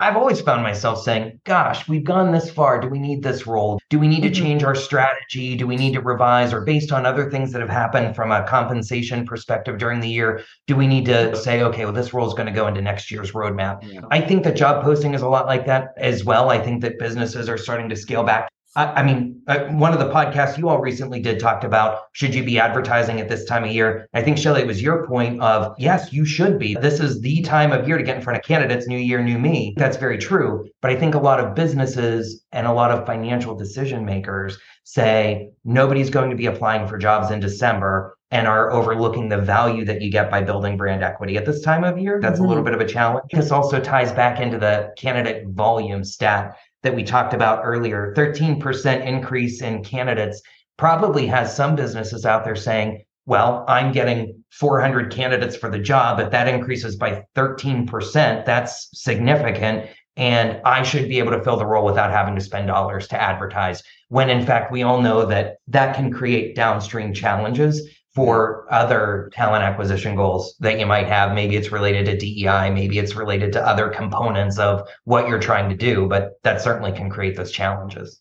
I've 0.00 0.16
always 0.16 0.40
found 0.40 0.62
myself 0.62 1.02
saying, 1.02 1.40
gosh, 1.44 1.88
we've 1.88 2.04
gone 2.04 2.30
this 2.30 2.50
far. 2.50 2.80
Do 2.80 2.88
we 2.88 3.00
need 3.00 3.20
this 3.20 3.48
role? 3.48 3.80
Do 3.90 3.98
we 3.98 4.06
need 4.06 4.20
to 4.22 4.28
mm-hmm. 4.28 4.44
change 4.44 4.62
our 4.62 4.76
strategy? 4.76 5.56
Do 5.56 5.66
we 5.66 5.74
need 5.74 5.94
to 5.94 6.00
revise 6.00 6.52
or 6.52 6.60
based 6.60 6.92
on 6.92 7.04
other 7.04 7.28
things 7.28 7.50
that 7.52 7.60
have 7.60 7.68
happened 7.68 8.14
from 8.14 8.30
a 8.30 8.46
compensation 8.46 9.26
perspective 9.26 9.76
during 9.76 9.98
the 9.98 10.08
year? 10.08 10.44
Do 10.68 10.76
we 10.76 10.86
need 10.86 11.04
to 11.06 11.34
say, 11.34 11.62
okay, 11.62 11.84
well, 11.84 11.92
this 11.92 12.14
role 12.14 12.28
is 12.28 12.34
going 12.34 12.46
to 12.46 12.52
go 12.52 12.68
into 12.68 12.80
next 12.80 13.10
year's 13.10 13.32
roadmap? 13.32 13.80
Yeah. 13.82 14.02
I 14.12 14.20
think 14.20 14.44
that 14.44 14.54
job 14.54 14.84
posting 14.84 15.14
is 15.14 15.22
a 15.22 15.28
lot 15.28 15.46
like 15.46 15.66
that 15.66 15.94
as 15.96 16.24
well. 16.24 16.48
I 16.48 16.60
think 16.60 16.80
that 16.82 17.00
businesses 17.00 17.48
are 17.48 17.58
starting 17.58 17.88
to 17.88 17.96
scale 17.96 18.22
back 18.22 18.48
I, 18.78 19.02
mean, 19.02 19.42
uh, 19.48 19.64
one 19.70 19.92
of 19.92 19.98
the 19.98 20.08
podcasts 20.10 20.56
you 20.56 20.68
all 20.68 20.78
recently 20.78 21.20
did 21.20 21.40
talked 21.40 21.64
about 21.64 22.02
should 22.12 22.34
you 22.34 22.44
be 22.44 22.60
advertising 22.60 23.20
at 23.20 23.28
this 23.28 23.44
time 23.44 23.64
of 23.64 23.72
year? 23.72 24.08
I 24.14 24.22
think 24.22 24.38
Shelly, 24.38 24.60
it 24.60 24.66
was 24.66 24.80
your 24.80 25.06
point 25.06 25.40
of 25.40 25.74
yes, 25.78 26.12
you 26.12 26.24
should 26.24 26.58
be. 26.58 26.74
This 26.74 27.00
is 27.00 27.20
the 27.20 27.42
time 27.42 27.72
of 27.72 27.88
year 27.88 27.98
to 27.98 28.04
get 28.04 28.16
in 28.16 28.22
front 28.22 28.38
of 28.38 28.44
candidates. 28.44 28.86
New 28.86 28.98
year, 28.98 29.20
new 29.20 29.38
me. 29.38 29.74
That's 29.76 29.96
very 29.96 30.18
true. 30.18 30.68
But 30.80 30.92
I 30.92 30.96
think 30.96 31.14
a 31.14 31.18
lot 31.18 31.40
of 31.40 31.56
businesses 31.56 32.44
and 32.52 32.66
a 32.66 32.72
lot 32.72 32.92
of 32.92 33.04
financial 33.04 33.56
decision 33.56 34.04
makers 34.04 34.56
say 34.84 35.50
nobody's 35.64 36.08
going 36.08 36.30
to 36.30 36.36
be 36.36 36.46
applying 36.46 36.86
for 36.86 36.98
jobs 36.98 37.30
in 37.30 37.40
December 37.40 38.16
and 38.30 38.46
are 38.46 38.70
overlooking 38.70 39.28
the 39.28 39.38
value 39.38 39.84
that 39.86 40.02
you 40.02 40.10
get 40.10 40.30
by 40.30 40.42
building 40.42 40.76
brand 40.76 41.02
equity 41.02 41.36
at 41.36 41.46
this 41.46 41.62
time 41.62 41.82
of 41.82 41.98
year. 41.98 42.20
That's 42.20 42.34
mm-hmm. 42.34 42.44
a 42.44 42.48
little 42.48 42.62
mm-hmm. 42.62 42.72
bit 42.72 42.82
of 42.82 42.88
a 42.88 42.92
challenge. 42.92 43.24
This 43.32 43.50
also 43.50 43.80
ties 43.80 44.12
back 44.12 44.40
into 44.40 44.58
the 44.58 44.92
candidate 44.98 45.48
volume 45.48 46.04
stat 46.04 46.56
that 46.82 46.94
we 46.94 47.02
talked 47.02 47.34
about 47.34 47.62
earlier 47.64 48.14
13% 48.16 49.04
increase 49.04 49.62
in 49.62 49.82
candidates 49.82 50.40
probably 50.76 51.26
has 51.26 51.54
some 51.54 51.74
businesses 51.74 52.24
out 52.24 52.44
there 52.44 52.56
saying 52.56 53.02
well 53.26 53.64
i'm 53.68 53.92
getting 53.92 54.38
400 54.50 55.12
candidates 55.12 55.56
for 55.56 55.70
the 55.70 55.78
job. 55.78 56.18
If 56.20 56.30
that 56.30 56.48
increases 56.48 56.96
by 56.96 57.22
13% 57.36 58.44
that's 58.44 58.88
significant 58.92 59.90
and 60.16 60.60
i 60.64 60.82
should 60.82 61.08
be 61.08 61.18
able 61.18 61.32
to 61.32 61.42
fill 61.44 61.56
the 61.56 61.66
role 61.66 61.84
without 61.84 62.10
having 62.10 62.34
to 62.34 62.40
spend 62.40 62.66
dollars 62.66 63.08
to 63.08 63.20
advertise. 63.20 63.82
When 64.08 64.30
in 64.30 64.46
fact 64.46 64.72
we 64.72 64.82
all 64.82 65.00
know 65.00 65.26
that 65.26 65.56
that 65.68 65.94
can 65.94 66.12
create 66.12 66.56
downstream 66.56 67.12
challenges 67.12 67.88
for 68.18 68.66
other 68.74 69.30
talent 69.32 69.62
acquisition 69.62 70.16
goals 70.16 70.56
that 70.58 70.80
you 70.80 70.86
might 70.86 71.06
have. 71.06 71.32
Maybe 71.32 71.54
it's 71.54 71.70
related 71.70 72.04
to 72.06 72.16
DEI, 72.16 72.68
maybe 72.68 72.98
it's 72.98 73.14
related 73.14 73.52
to 73.52 73.64
other 73.64 73.90
components 73.90 74.58
of 74.58 74.88
what 75.04 75.28
you're 75.28 75.38
trying 75.38 75.68
to 75.68 75.76
do, 75.76 76.08
but 76.08 76.32
that 76.42 76.60
certainly 76.60 76.90
can 76.90 77.10
create 77.10 77.36
those 77.36 77.52
challenges. 77.52 78.20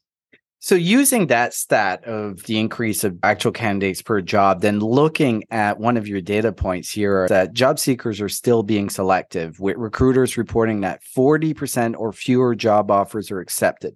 So, 0.59 0.75
using 0.75 1.27
that 1.27 1.55
stat 1.55 2.03
of 2.03 2.43
the 2.43 2.59
increase 2.59 3.03
of 3.03 3.17
actual 3.23 3.51
candidates 3.51 4.03
per 4.03 4.21
job, 4.21 4.61
then 4.61 4.79
looking 4.79 5.43
at 5.49 5.79
one 5.79 5.97
of 5.97 6.07
your 6.07 6.21
data 6.21 6.51
points 6.51 6.91
here 6.91 7.27
that 7.27 7.53
job 7.53 7.79
seekers 7.79 8.21
are 8.21 8.29
still 8.29 8.61
being 8.61 8.91
selective, 8.91 9.59
with 9.59 9.77
recruiters 9.77 10.37
reporting 10.37 10.81
that 10.81 11.01
40% 11.17 11.95
or 11.97 12.13
fewer 12.13 12.53
job 12.53 12.91
offers 12.91 13.31
are 13.31 13.39
accepted. 13.39 13.95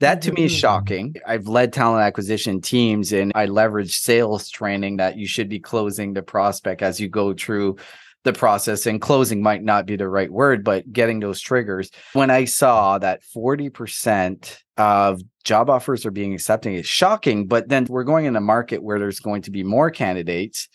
That 0.00 0.22
to 0.22 0.32
me 0.32 0.44
is 0.44 0.52
mm-hmm. 0.52 0.58
shocking. 0.58 1.14
I've 1.26 1.46
led 1.46 1.72
talent 1.72 2.02
acquisition 2.02 2.60
teams 2.60 3.12
and 3.12 3.32
I 3.34 3.46
leverage 3.46 3.98
sales 3.98 4.48
training 4.48 4.96
that 4.96 5.16
you 5.16 5.26
should 5.26 5.48
be 5.48 5.60
closing 5.60 6.14
the 6.14 6.22
prospect 6.22 6.82
as 6.82 6.98
you 6.98 7.08
go 7.08 7.34
through 7.34 7.76
the 8.24 8.32
process 8.32 8.86
and 8.86 9.00
closing 9.00 9.42
might 9.42 9.62
not 9.62 9.86
be 9.86 9.96
the 9.96 10.08
right 10.08 10.30
word 10.30 10.62
but 10.62 10.90
getting 10.92 11.20
those 11.20 11.40
triggers 11.40 11.90
when 12.12 12.30
i 12.30 12.44
saw 12.44 12.98
that 12.98 13.22
40% 13.34 14.58
of 14.76 15.22
job 15.44 15.70
offers 15.70 16.04
are 16.04 16.10
being 16.10 16.34
accepted 16.34 16.72
is 16.72 16.86
shocking 16.86 17.46
but 17.46 17.68
then 17.68 17.86
we're 17.88 18.04
going 18.04 18.26
in 18.26 18.36
a 18.36 18.40
market 18.40 18.82
where 18.82 18.98
there's 18.98 19.20
going 19.20 19.42
to 19.42 19.50
be 19.50 19.62
more 19.62 19.90
candidates 19.90 20.68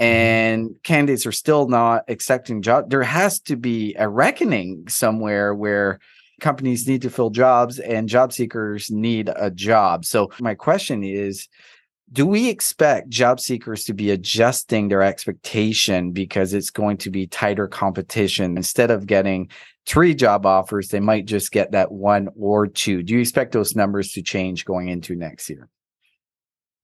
mm-hmm. 0.00 0.04
and 0.04 0.70
candidates 0.82 1.26
are 1.26 1.32
still 1.32 1.68
not 1.68 2.04
accepting 2.08 2.62
job 2.62 2.88
there 2.88 3.02
has 3.02 3.38
to 3.40 3.56
be 3.56 3.94
a 3.98 4.08
reckoning 4.08 4.88
somewhere 4.88 5.54
where 5.54 5.98
companies 6.42 6.86
need 6.86 7.00
to 7.02 7.10
fill 7.10 7.30
jobs 7.30 7.78
and 7.78 8.08
job 8.08 8.32
seekers 8.32 8.90
need 8.90 9.30
a 9.34 9.50
job. 9.50 10.04
So 10.04 10.30
my 10.40 10.54
question 10.54 11.02
is 11.02 11.48
do 12.12 12.26
we 12.26 12.50
expect 12.50 13.08
job 13.08 13.40
seekers 13.40 13.84
to 13.84 13.94
be 13.94 14.10
adjusting 14.10 14.88
their 14.88 15.02
expectation 15.02 16.12
because 16.12 16.52
it's 16.52 16.68
going 16.68 16.98
to 16.98 17.10
be 17.10 17.26
tighter 17.26 17.66
competition 17.66 18.58
instead 18.58 18.90
of 18.90 19.06
getting 19.06 19.48
three 19.86 20.14
job 20.14 20.44
offers 20.44 20.88
they 20.88 21.00
might 21.00 21.24
just 21.24 21.52
get 21.52 21.72
that 21.72 21.90
one 21.90 22.28
or 22.38 22.66
two 22.66 23.02
do 23.02 23.14
you 23.14 23.20
expect 23.20 23.52
those 23.52 23.74
numbers 23.74 24.12
to 24.12 24.22
change 24.22 24.64
going 24.64 24.88
into 24.88 25.16
next 25.16 25.48
year 25.48 25.68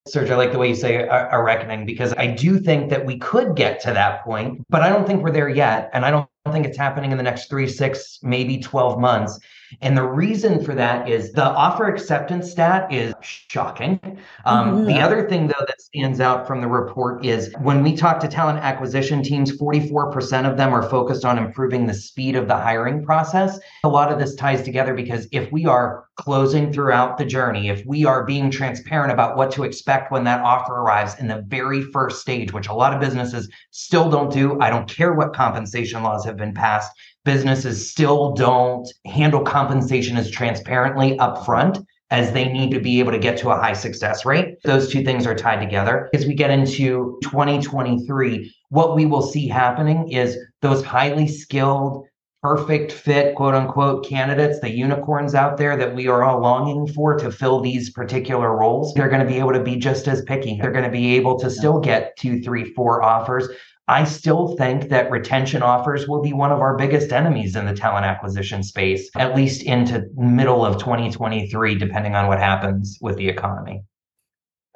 Serge, 0.09 0.31
I 0.31 0.37
like 0.37 0.53
the 0.53 0.59
way 0.59 0.71
you 0.71 0.75
say 0.75 0.97
a, 0.97 1.43
reckoning 1.43 1.85
because 1.85 2.15
I 2.15 2.29
do 2.29 2.59
think 2.59 2.89
that 2.89 3.05
we 3.05 3.19
could 3.19 3.55
get 3.55 3.79
to 3.81 3.93
that 3.93 4.25
point, 4.25 4.65
but 4.71 4.81
I 4.81 4.89
don't 4.89 5.07
think 5.07 5.23
we're 5.23 5.31
there 5.31 5.51
yet. 5.51 5.91
And 5.93 6.07
I 6.07 6.11
don't 6.11 6.29
think 6.53 6.67
it's 6.67 6.79
happening 6.79 7.13
in 7.13 7.17
the 7.17 7.23
next 7.23 7.49
three, 7.49 7.69
six, 7.69 8.19
maybe 8.23 8.59
12 8.59 8.99
months. 8.99 9.39
And 9.81 9.97
the 9.97 10.05
reason 10.05 10.65
for 10.65 10.75
that 10.75 11.09
is 11.09 11.33
the 11.33 11.45
offer 11.45 11.87
acceptance 11.87 12.51
stat 12.51 12.93
is 12.93 13.15
shocking. 13.21 14.01
Um, 14.45 14.71
mm-hmm. 14.71 14.85
The 14.87 15.01
other 15.01 15.29
thing, 15.29 15.49
though, 15.49 15.65
that 15.67 15.81
stands 15.81 16.21
out 16.21 16.47
from 16.47 16.61
the 16.61 16.69
report 16.69 17.25
is 17.25 17.53
when 17.61 17.83
we 17.83 17.95
talk 17.95 18.21
to 18.21 18.29
talent 18.29 18.59
acquisition 18.59 19.23
teams, 19.23 19.53
44% 19.53 20.51
of 20.51 20.57
them 20.57 20.73
are 20.73 20.89
focused 20.89 21.25
on 21.25 21.39
improving 21.39 21.87
the 21.87 21.95
speed 21.95 22.37
of 22.37 22.49
the 22.49 22.57
hiring 22.57 23.05
process. 23.05 23.59
A 23.85 23.89
lot 23.89 24.13
of 24.13 24.19
this 24.19 24.35
ties 24.35 24.63
together 24.63 24.95
because 24.95 25.29
if 25.33 25.51
we 25.53 25.67
are 25.67 26.05
closing 26.17 26.73
throughout 26.73 27.17
the 27.17 27.25
journey, 27.25 27.69
if 27.69 27.85
we 27.87 28.05
are 28.05 28.25
being 28.25 28.51
transparent 28.51 29.13
about 29.13 29.37
what 29.37 29.51
to 29.53 29.65
expect 29.65 30.11
when 30.11 30.25
that 30.25 30.41
offer 30.41 30.75
arrives 30.75 31.15
in 31.21 31.29
the 31.29 31.45
very 31.47 31.83
first 31.93 32.21
stage, 32.21 32.53
which 32.53 32.69
a 32.69 32.75
lot 32.75 32.93
of 32.93 33.01
businesses 33.01 33.49
still 33.71 34.11
don't 34.11 34.33
do, 34.33 34.61
I 34.61 34.71
don't 34.71 34.89
care 34.89 35.15
what 35.15 35.33
compensation 35.33 36.03
laws 36.03 36.25
have 36.25 36.37
been 36.37 36.55
passed 36.55 36.93
businesses 37.29 37.91
still 37.91 38.33
don't 38.33 38.91
handle 39.05 39.43
compensation 39.43 40.17
as 40.17 40.31
transparently 40.31 41.15
upfront 41.19 41.85
as 42.11 42.33
they 42.33 42.51
need 42.51 42.71
to 42.71 42.81
be 42.81 43.01
able 43.01 43.13
to 43.13 43.19
get 43.19 43.37
to 43.37 43.51
a 43.51 43.55
high 43.55 43.75
success 43.75 44.25
rate. 44.25 44.57
Those 44.65 44.91
two 44.91 45.05
things 45.05 45.27
are 45.27 45.35
tied 45.35 45.61
together. 45.61 46.09
As 46.15 46.25
we 46.25 46.33
get 46.33 46.51
into 46.51 47.19
2023, 47.23 48.51
what 48.71 48.97
we 48.97 49.05
will 49.05 49.21
see 49.21 49.47
happening 49.47 50.11
is 50.11 50.39
those 50.63 50.83
highly 50.83 51.29
skilled, 51.29 52.07
perfect 52.43 52.93
fit, 52.93 53.35
quote 53.35 53.55
unquote, 53.55 54.09
candidates, 54.09 54.61
the 54.61 54.71
unicorns 54.71 55.35
out 55.35 55.59
there 55.59 55.77
that 55.77 55.95
we 55.95 56.09
are 56.09 56.25
all 56.25 56.41
longing 56.41 56.87
for 56.87 57.19
to 57.19 57.31
fill 57.31 57.61
these 57.61 57.91
particular 57.91 58.57
roles, 58.57 58.95
they're 58.95 59.11
going 59.11 59.21
to 59.21 59.31
be 59.31 59.39
able 59.39 59.53
to 59.53 59.63
be 59.63 59.77
just 59.77 60.09
as 60.09 60.23
picky. 60.23 60.59
They're 60.59 60.73
going 60.73 60.87
to 60.87 60.91
be 60.91 61.15
able 61.17 61.39
to 61.41 61.51
still 61.51 61.79
get 61.79 62.17
two, 62.17 62.41
three, 62.41 62.73
four 62.73 63.03
offers 63.03 63.51
I 63.89 64.05
still 64.05 64.55
think 64.57 64.91
that 64.91 65.11
retention 65.11 65.63
offers 65.63 66.07
will 66.07 66.21
be 66.21 66.35
one 66.35 66.53
of 66.53 66.61
our 66.61 66.77
biggest 66.77 67.11
enemies 67.11 67.57
in 67.57 67.65
the 67.65 67.73
talent 67.73 68.05
acquisition 68.05 68.63
space, 68.63 69.09
at 69.17 69.35
least 69.35 69.63
into 69.63 70.05
middle 70.15 70.63
of 70.63 70.79
2023, 70.79 71.75
depending 71.77 72.15
on 72.15 72.27
what 72.27 72.39
happens 72.39 72.99
with 73.01 73.17
the 73.17 73.27
economy. 73.27 73.83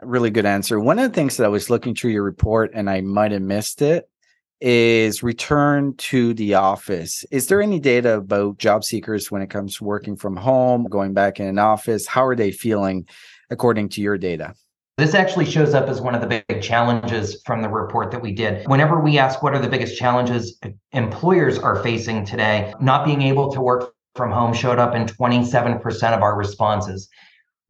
Really 0.01 0.31
good 0.31 0.47
answer. 0.47 0.81
One 0.81 0.99
of 0.99 1.11
the 1.11 1.15
things 1.15 1.37
that 1.37 1.45
I 1.45 1.49
was 1.49 1.69
looking 1.69 1.95
through 1.95 2.13
your 2.13 2.23
report 2.23 2.71
and 2.75 2.89
I 2.89 3.03
might 3.03 3.33
have 3.33 3.43
missed 3.43 3.83
it 3.83 4.09
is 4.63 5.23
return 5.23 5.95
to 5.99 6.33
the 6.33 6.55
office. 6.55 7.25
Is 7.31 7.49
there 7.49 7.61
any 7.61 7.81
data 7.81 8.17
about 8.17 8.57
job 8.57 8.83
seekers 8.83 9.31
when 9.31 9.43
it 9.43 9.51
comes 9.51 9.77
to 9.77 9.85
working 9.85 10.17
from 10.17 10.37
home, 10.37 10.85
going 10.85 11.13
back 11.13 11.39
in 11.39 11.47
an 11.47 11.59
office? 11.59 12.07
How 12.07 12.25
are 12.25 12.37
they 12.37 12.51
feeling 12.51 13.07
according 13.51 13.91
to 13.91 14.01
your 14.01 14.17
data? 14.17 14.55
This 15.03 15.15
actually 15.17 15.47
shows 15.47 15.75
up 15.75 15.89
as 15.89 16.01
one 16.01 16.15
of 16.15 16.21
the 16.21 16.29
big 16.29 16.63
challenges 16.63 17.43
from 17.45 17.61
the 17.61 17.69
report 17.69 18.13
that 18.13 18.23
we 18.23 18.31
did. 18.31 18.65
Whenever 18.69 19.01
we 19.01 19.19
ask 19.19 19.43
what 19.43 19.53
are 19.53 19.59
the 19.59 19.69
biggest 19.69 19.99
challenges 19.99 20.61
employers 20.93 21.59
are 21.59 21.83
facing 21.83 22.25
today, 22.25 22.73
not 22.81 23.05
being 23.05 23.21
able 23.21 23.51
to 23.51 23.61
work 23.61 23.95
from 24.15 24.31
home 24.31 24.55
showed 24.55 24.79
up 24.79 24.95
in 24.95 25.07
27% 25.07 26.17
of 26.17 26.23
our 26.23 26.37
responses. 26.37 27.09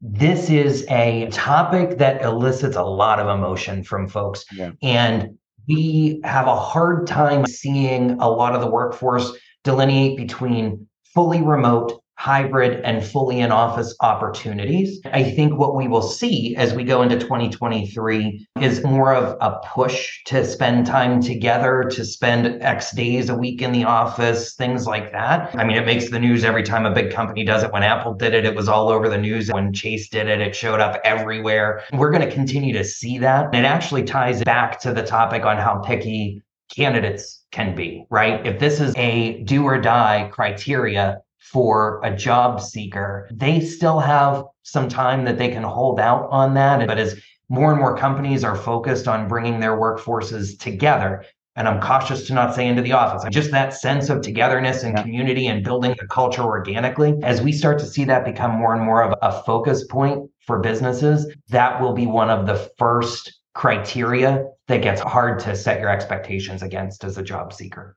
This 0.03 0.51
is 0.51 0.85
a 0.90 1.31
topic 1.31 1.97
that 1.97 2.21
elicits 2.21 2.77
a 2.77 2.83
lot 2.83 3.18
of 3.18 3.35
emotion 3.35 3.83
from 3.83 4.09
folks. 4.09 4.45
Yeah. 4.53 4.73
And 4.83 5.38
we 5.66 6.21
have 6.25 6.47
a 6.47 6.55
hard 6.55 7.07
time 7.07 7.47
seeing 7.47 8.11
a 8.21 8.29
lot 8.29 8.55
of 8.55 8.61
the 8.61 8.71
workforce 8.71 9.33
delineate 9.64 10.18
between 10.18 10.87
fully 11.14 11.40
remote 11.40 12.02
hybrid 12.16 12.81
and 12.85 13.05
fully 13.05 13.40
in 13.40 13.51
office 13.51 13.94
opportunities. 14.01 15.01
I 15.12 15.25
think 15.25 15.59
what 15.59 15.75
we 15.75 15.88
will 15.88 16.03
see 16.03 16.55
as 16.57 16.72
we 16.72 16.85
go 16.85 17.03
into 17.03 17.18
2023 17.18 18.46
is 18.61 18.85
more 18.85 19.14
of 19.14 19.37
a 19.40 19.59
push 19.66 20.22
to 20.27 20.44
spend 20.44 20.87
time 20.87 21.20
together, 21.20 21.85
to 21.90 22.05
spend 22.05 22.62
X 22.62 22.94
days 22.94 23.29
a 23.29 23.35
week 23.35 23.61
in 23.61 23.72
the 23.72 23.85
office, 23.85 24.55
things 24.55 24.87
like 24.87 25.11
that. 25.12 25.55
I 25.57 25.64
mean, 25.64 25.77
it 25.77 25.87
makes 25.87 26.11
the 26.11 26.20
news 26.20 26.44
every 26.44 26.62
time 26.62 26.87
a 26.87 26.94
big 26.94 27.12
company 27.12 27.44
does 27.44 27.62
it. 27.62 27.72
When 27.72 27.83
Apple 27.83 28.14
did 28.14 28.35
it, 28.35 28.44
it 28.44 28.55
was 28.55 28.68
all 28.68 28.88
over 28.88 29.09
the 29.09 29.18
news. 29.18 29.51
When 29.51 29.72
Chase 29.72 30.09
did 30.09 30.29
it, 30.29 30.40
it 30.40 30.55
showed 30.55 30.81
up 30.81 31.01
everywhere. 31.05 31.83
We're 31.92 32.11
going 32.11 32.29
to 32.29 32.33
continue 32.33 32.72
to 32.75 32.85
see 32.85 33.18
that. 33.18 33.46
And 33.46 33.66
it 33.66 33.68
actually 33.68 34.05
ties 34.05 34.42
back 34.44 34.79
to 34.81 34.92
the 34.92 35.03
topic 35.03 35.44
on 35.44 35.57
how 35.57 35.81
picky 35.81 36.42
candidates 36.75 37.44
can 37.51 37.75
be, 37.75 38.07
right? 38.11 38.44
If 38.46 38.59
this 38.59 38.81
is 38.81 38.94
a 38.96 39.42
do 39.42 39.64
or 39.64 39.81
die 39.81 40.31
criteria, 40.33 41.20
for 41.50 42.00
a 42.05 42.14
job 42.14 42.61
seeker, 42.61 43.28
they 43.33 43.61
still 43.61 43.98
have 43.98 44.44
some 44.62 44.88
time 44.88 45.24
that 45.24 45.38
they 45.38 45.48
can 45.48 45.62
hold 45.62 46.00
out 46.00 46.28
on 46.31 46.55
that. 46.55 46.87
But 46.87 46.98
as 46.98 47.20
more 47.48 47.70
and 47.70 47.81
more 47.81 47.96
companies 47.96 48.44
are 48.44 48.57
focused 48.57 49.09
on 49.09 49.28
bringing 49.28 49.61
their 49.61 49.76
workforces 49.76 50.59
together, 50.59 51.24
and 51.57 51.68
I'm 51.68 51.81
cautious 51.83 52.26
to 52.28 52.35
not 52.35 52.55
say 52.55 52.66
into 52.66 52.81
the 52.81 52.92
office, 52.92 53.24
just 53.31 53.50
that 53.50 53.74
sense 53.74 54.09
of 54.09 54.22
togetherness 54.22 54.85
and 54.85 54.96
community 54.96 55.48
and 55.48 55.62
building 55.62 55.94
the 56.00 56.07
culture 56.07 56.42
organically, 56.42 57.14
as 57.22 57.42
we 57.42 57.52
start 57.52 57.78
to 57.81 57.87
see 57.87 58.05
that 58.05 58.24
become 58.24 58.52
more 58.52 58.74
and 58.74 58.83
more 58.83 59.02
of 59.02 59.14
a 59.20 59.42
focus 59.42 59.85
point 59.85 60.31
for 60.46 60.61
businesses, 60.61 61.31
that 61.48 61.81
will 61.81 61.92
be 61.92 62.07
one 62.07 62.31
of 62.31 62.46
the 62.46 62.70
first 62.78 63.40
criteria 63.55 64.46
that 64.68 64.81
gets 64.81 65.02
hard 65.02 65.38
to 65.40 65.55
set 65.55 65.78
your 65.78 65.90
expectations 65.90 66.62
against 66.62 67.05
as 67.05 67.18
a 67.18 67.22
job 67.22 67.52
seeker. 67.52 67.96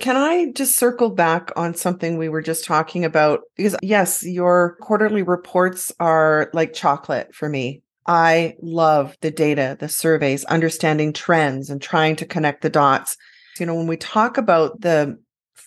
Can 0.00 0.16
I 0.16 0.50
just 0.52 0.76
circle 0.76 1.10
back 1.10 1.50
on 1.54 1.74
something 1.74 2.16
we 2.16 2.28
were 2.28 2.42
just 2.42 2.64
talking 2.64 3.04
about? 3.04 3.40
Because, 3.56 3.76
yes, 3.82 4.24
your 4.24 4.76
quarterly 4.80 5.22
reports 5.22 5.92
are 6.00 6.50
like 6.54 6.72
chocolate 6.72 7.34
for 7.34 7.48
me. 7.48 7.82
I 8.06 8.56
love 8.62 9.16
the 9.20 9.30
data, 9.30 9.76
the 9.78 9.88
surveys, 9.88 10.44
understanding 10.46 11.12
trends 11.12 11.70
and 11.70 11.80
trying 11.80 12.16
to 12.16 12.26
connect 12.26 12.62
the 12.62 12.70
dots. 12.70 13.16
You 13.60 13.66
know, 13.66 13.74
when 13.74 13.86
we 13.86 13.96
talk 13.96 14.38
about 14.38 14.80
the 14.80 15.18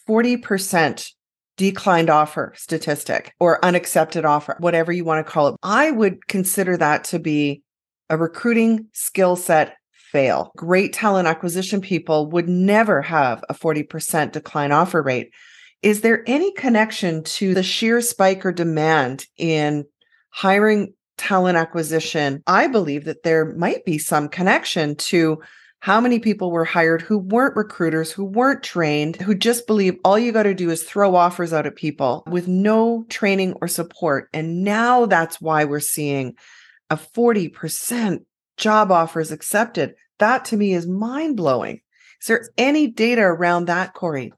40% 0.09 1.11
declined 1.55 2.09
offer 2.09 2.51
statistic 2.57 3.33
or 3.39 3.63
unaccepted 3.63 4.25
offer, 4.25 4.55
whatever 4.59 4.91
you 4.91 5.05
want 5.05 5.25
to 5.25 5.31
call 5.31 5.49
it, 5.49 5.55
I 5.63 5.91
would 5.91 6.27
consider 6.27 6.75
that 6.77 7.05
to 7.05 7.19
be 7.19 7.61
a 8.09 8.17
recruiting 8.17 8.87
skill 8.91 9.35
set 9.35 9.75
fail. 10.15 10.53
Great 10.55 10.93
talent 10.93 11.27
acquisition 11.27 11.81
people 11.81 12.29
would 12.29 12.47
never 12.47 13.01
have 13.01 13.43
a 13.49 13.53
40% 13.53 14.31
decline 14.31 14.71
offer 14.71 15.03
rate. 15.03 15.31
Is 15.81 15.99
there 15.99 16.23
any 16.25 16.53
connection 16.53 17.21
to 17.23 17.53
the 17.53 17.61
sheer 17.61 17.99
spike 17.99 18.45
or 18.45 18.53
demand 18.53 19.25
in 19.35 19.83
hiring 20.29 20.93
talent 21.17 21.57
acquisition? 21.57 22.41
I 22.47 22.67
believe 22.67 23.03
that 23.03 23.23
there 23.23 23.53
might 23.55 23.83
be 23.83 23.97
some 23.97 24.29
connection 24.29 24.95
to 24.95 25.41
how 25.81 25.99
many 25.99 26.19
people 26.19 26.49
were 26.49 26.63
hired 26.63 27.01
who 27.01 27.17
weren't 27.17 27.57
recruiters, 27.57 28.09
who 28.09 28.23
weren't 28.23 28.63
trained, 28.63 29.17
who 29.17 29.35
just 29.35 29.67
believe 29.67 29.97
all 30.05 30.17
you 30.17 30.31
got 30.31 30.43
to 30.43 30.53
do 30.53 30.69
is 30.69 30.81
throw 30.81 31.13
offers 31.17 31.51
out 31.51 31.65
at 31.65 31.75
people 31.75 32.23
with 32.27 32.47
no 32.47 33.05
training 33.09 33.53
or 33.59 33.67
support. 33.67 34.29
And 34.33 34.63
now 34.63 35.07
that's 35.07 35.41
why 35.41 35.65
we're 35.65 35.81
seeing 35.81 36.35
a 36.89 36.95
40% 36.95 38.23
job 38.55 38.93
offers 38.93 39.33
accepted. 39.33 39.95
That 40.19 40.45
to 40.45 40.57
me 40.57 40.73
is 40.73 40.87
mind 40.87 41.37
blowing. 41.37 41.81
Is 42.21 42.27
there 42.27 42.49
any 42.57 42.87
data 42.87 43.21
around 43.21 43.65
that, 43.65 43.93
Corey? 43.93 44.33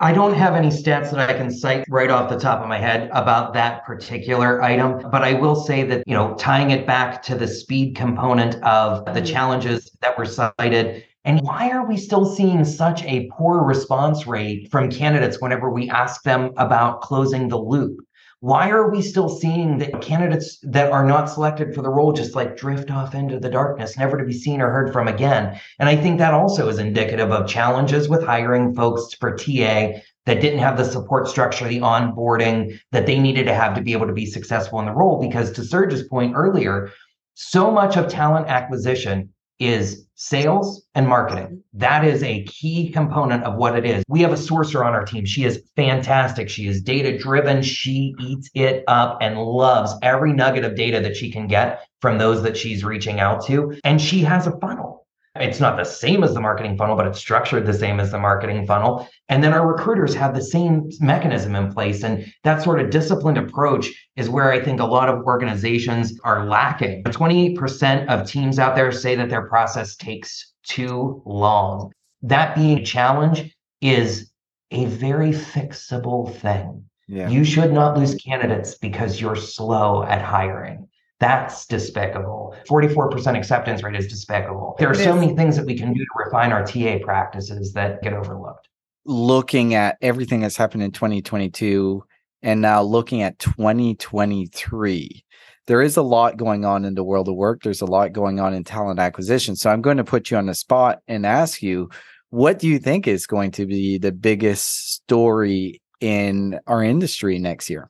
I 0.00 0.12
don't 0.12 0.34
have 0.34 0.54
any 0.54 0.68
stats 0.68 1.10
that 1.12 1.30
I 1.30 1.34
can 1.34 1.50
cite 1.50 1.84
right 1.88 2.10
off 2.10 2.28
the 2.28 2.38
top 2.38 2.60
of 2.60 2.68
my 2.68 2.78
head 2.78 3.08
about 3.12 3.54
that 3.54 3.84
particular 3.84 4.60
item, 4.60 5.08
but 5.10 5.22
I 5.22 5.34
will 5.34 5.54
say 5.54 5.84
that, 5.84 6.02
you 6.06 6.14
know, 6.14 6.34
tying 6.34 6.72
it 6.72 6.86
back 6.86 7.22
to 7.24 7.36
the 7.36 7.46
speed 7.46 7.94
component 7.94 8.56
of 8.64 9.04
the 9.04 9.12
mm-hmm. 9.12 9.24
challenges 9.24 9.96
that 10.00 10.18
were 10.18 10.26
cited 10.26 11.04
and 11.26 11.40
why 11.40 11.70
are 11.70 11.86
we 11.86 11.96
still 11.96 12.26
seeing 12.26 12.64
such 12.64 13.02
a 13.04 13.30
poor 13.32 13.62
response 13.62 14.26
rate 14.26 14.70
from 14.70 14.90
candidates 14.90 15.40
whenever 15.40 15.70
we 15.70 15.88
ask 15.88 16.22
them 16.22 16.52
about 16.58 17.00
closing 17.00 17.48
the 17.48 17.58
loop? 17.58 17.98
Why 18.44 18.68
are 18.68 18.90
we 18.90 19.00
still 19.00 19.30
seeing 19.30 19.78
that 19.78 20.02
candidates 20.02 20.58
that 20.64 20.92
are 20.92 21.06
not 21.06 21.30
selected 21.30 21.74
for 21.74 21.80
the 21.80 21.88
role 21.88 22.12
just 22.12 22.34
like 22.34 22.58
drift 22.58 22.90
off 22.90 23.14
into 23.14 23.40
the 23.40 23.48
darkness, 23.48 23.96
never 23.96 24.18
to 24.18 24.24
be 24.24 24.34
seen 24.34 24.60
or 24.60 24.70
heard 24.70 24.92
from 24.92 25.08
again? 25.08 25.58
And 25.78 25.88
I 25.88 25.96
think 25.96 26.18
that 26.18 26.34
also 26.34 26.68
is 26.68 26.78
indicative 26.78 27.30
of 27.30 27.48
challenges 27.48 28.06
with 28.06 28.22
hiring 28.22 28.74
folks 28.74 29.14
for 29.14 29.34
TA 29.34 29.92
that 30.26 30.42
didn't 30.42 30.58
have 30.58 30.76
the 30.76 30.84
support 30.84 31.26
structure, 31.26 31.66
the 31.66 31.80
onboarding 31.80 32.78
that 32.92 33.06
they 33.06 33.18
needed 33.18 33.46
to 33.46 33.54
have 33.54 33.74
to 33.76 33.80
be 33.80 33.94
able 33.94 34.08
to 34.08 34.12
be 34.12 34.26
successful 34.26 34.78
in 34.78 34.84
the 34.84 34.92
role. 34.92 35.18
Because 35.18 35.50
to 35.52 35.64
Serge's 35.64 36.06
point 36.06 36.34
earlier, 36.36 36.90
so 37.32 37.70
much 37.70 37.96
of 37.96 38.08
talent 38.08 38.48
acquisition 38.48 39.30
is 39.58 40.06
sales 40.14 40.84
and 40.94 41.08
marketing. 41.08 41.62
That 41.72 42.04
is 42.04 42.22
a 42.22 42.44
key 42.44 42.90
component 42.90 43.44
of 43.44 43.56
what 43.56 43.76
it 43.76 43.84
is. 43.84 44.04
We 44.08 44.22
have 44.22 44.32
a 44.32 44.36
sourcer 44.36 44.84
on 44.84 44.94
our 44.94 45.04
team. 45.04 45.24
She 45.24 45.44
is 45.44 45.62
fantastic. 45.76 46.48
She 46.48 46.66
is 46.66 46.82
data 46.82 47.18
driven. 47.18 47.62
She 47.62 48.14
eats 48.20 48.50
it 48.54 48.84
up 48.86 49.18
and 49.20 49.38
loves 49.38 49.92
every 50.02 50.32
nugget 50.32 50.64
of 50.64 50.76
data 50.76 51.00
that 51.00 51.16
she 51.16 51.30
can 51.30 51.46
get 51.46 51.86
from 52.00 52.18
those 52.18 52.42
that 52.42 52.56
she's 52.56 52.84
reaching 52.84 53.20
out 53.20 53.44
to. 53.46 53.78
And 53.84 54.00
she 54.00 54.20
has 54.20 54.46
a 54.46 54.58
funnel. 54.58 55.03
It's 55.36 55.58
not 55.58 55.76
the 55.76 55.84
same 55.84 56.22
as 56.22 56.32
the 56.32 56.40
marketing 56.40 56.76
funnel, 56.76 56.94
but 56.94 57.08
it's 57.08 57.18
structured 57.18 57.66
the 57.66 57.74
same 57.74 57.98
as 57.98 58.12
the 58.12 58.20
marketing 58.20 58.66
funnel. 58.66 59.08
And 59.28 59.42
then 59.42 59.52
our 59.52 59.66
recruiters 59.66 60.14
have 60.14 60.32
the 60.32 60.42
same 60.42 60.88
mechanism 61.00 61.56
in 61.56 61.72
place. 61.72 62.04
And 62.04 62.32
that 62.44 62.62
sort 62.62 62.80
of 62.80 62.90
disciplined 62.90 63.38
approach 63.38 63.88
is 64.14 64.30
where 64.30 64.52
I 64.52 64.62
think 64.62 64.78
a 64.78 64.84
lot 64.84 65.08
of 65.08 65.24
organizations 65.24 66.20
are 66.22 66.46
lacking. 66.46 67.02
28% 67.04 68.06
of 68.06 68.30
teams 68.30 68.60
out 68.60 68.76
there 68.76 68.92
say 68.92 69.16
that 69.16 69.28
their 69.28 69.48
process 69.48 69.96
takes 69.96 70.52
too 70.62 71.20
long. 71.26 71.90
That 72.22 72.54
being 72.54 72.78
a 72.78 72.84
challenge 72.84 73.52
is 73.80 74.30
a 74.70 74.84
very 74.86 75.30
fixable 75.30 76.32
thing. 76.36 76.84
Yeah. 77.08 77.28
You 77.28 77.44
should 77.44 77.72
not 77.72 77.98
lose 77.98 78.14
candidates 78.14 78.76
because 78.76 79.20
you're 79.20 79.36
slow 79.36 80.04
at 80.04 80.22
hiring. 80.22 80.88
That's 81.20 81.66
despicable. 81.66 82.56
44% 82.68 83.38
acceptance 83.38 83.82
rate 83.82 83.96
is 83.96 84.08
despicable. 84.08 84.74
There 84.78 84.90
are 84.90 84.94
so 84.94 85.14
many 85.14 85.34
things 85.36 85.56
that 85.56 85.64
we 85.64 85.76
can 85.78 85.92
do 85.92 86.00
to 86.00 86.24
refine 86.24 86.52
our 86.52 86.64
TA 86.64 86.98
practices 87.02 87.72
that 87.74 88.02
get 88.02 88.12
overlooked. 88.12 88.68
Looking 89.04 89.74
at 89.74 89.96
everything 90.00 90.40
that's 90.40 90.56
happened 90.56 90.82
in 90.82 90.90
2022 90.90 92.02
and 92.42 92.60
now 92.60 92.82
looking 92.82 93.22
at 93.22 93.38
2023, 93.38 95.24
there 95.66 95.82
is 95.82 95.96
a 95.96 96.02
lot 96.02 96.36
going 96.36 96.64
on 96.64 96.84
in 96.84 96.94
the 96.94 97.04
world 97.04 97.28
of 97.28 97.36
work. 97.36 97.62
There's 97.62 97.80
a 97.80 97.86
lot 97.86 98.12
going 98.12 98.40
on 98.40 98.52
in 98.52 98.64
talent 98.64 98.98
acquisition. 98.98 99.56
So 99.56 99.70
I'm 99.70 99.82
going 99.82 99.96
to 99.96 100.04
put 100.04 100.30
you 100.30 100.36
on 100.36 100.46
the 100.46 100.54
spot 100.54 101.00
and 101.08 101.24
ask 101.24 101.62
you, 101.62 101.88
what 102.30 102.58
do 102.58 102.66
you 102.66 102.78
think 102.78 103.06
is 103.06 103.26
going 103.26 103.52
to 103.52 103.66
be 103.66 103.96
the 103.98 104.12
biggest 104.12 104.92
story 104.92 105.80
in 106.00 106.58
our 106.66 106.82
industry 106.82 107.38
next 107.38 107.70
year? 107.70 107.88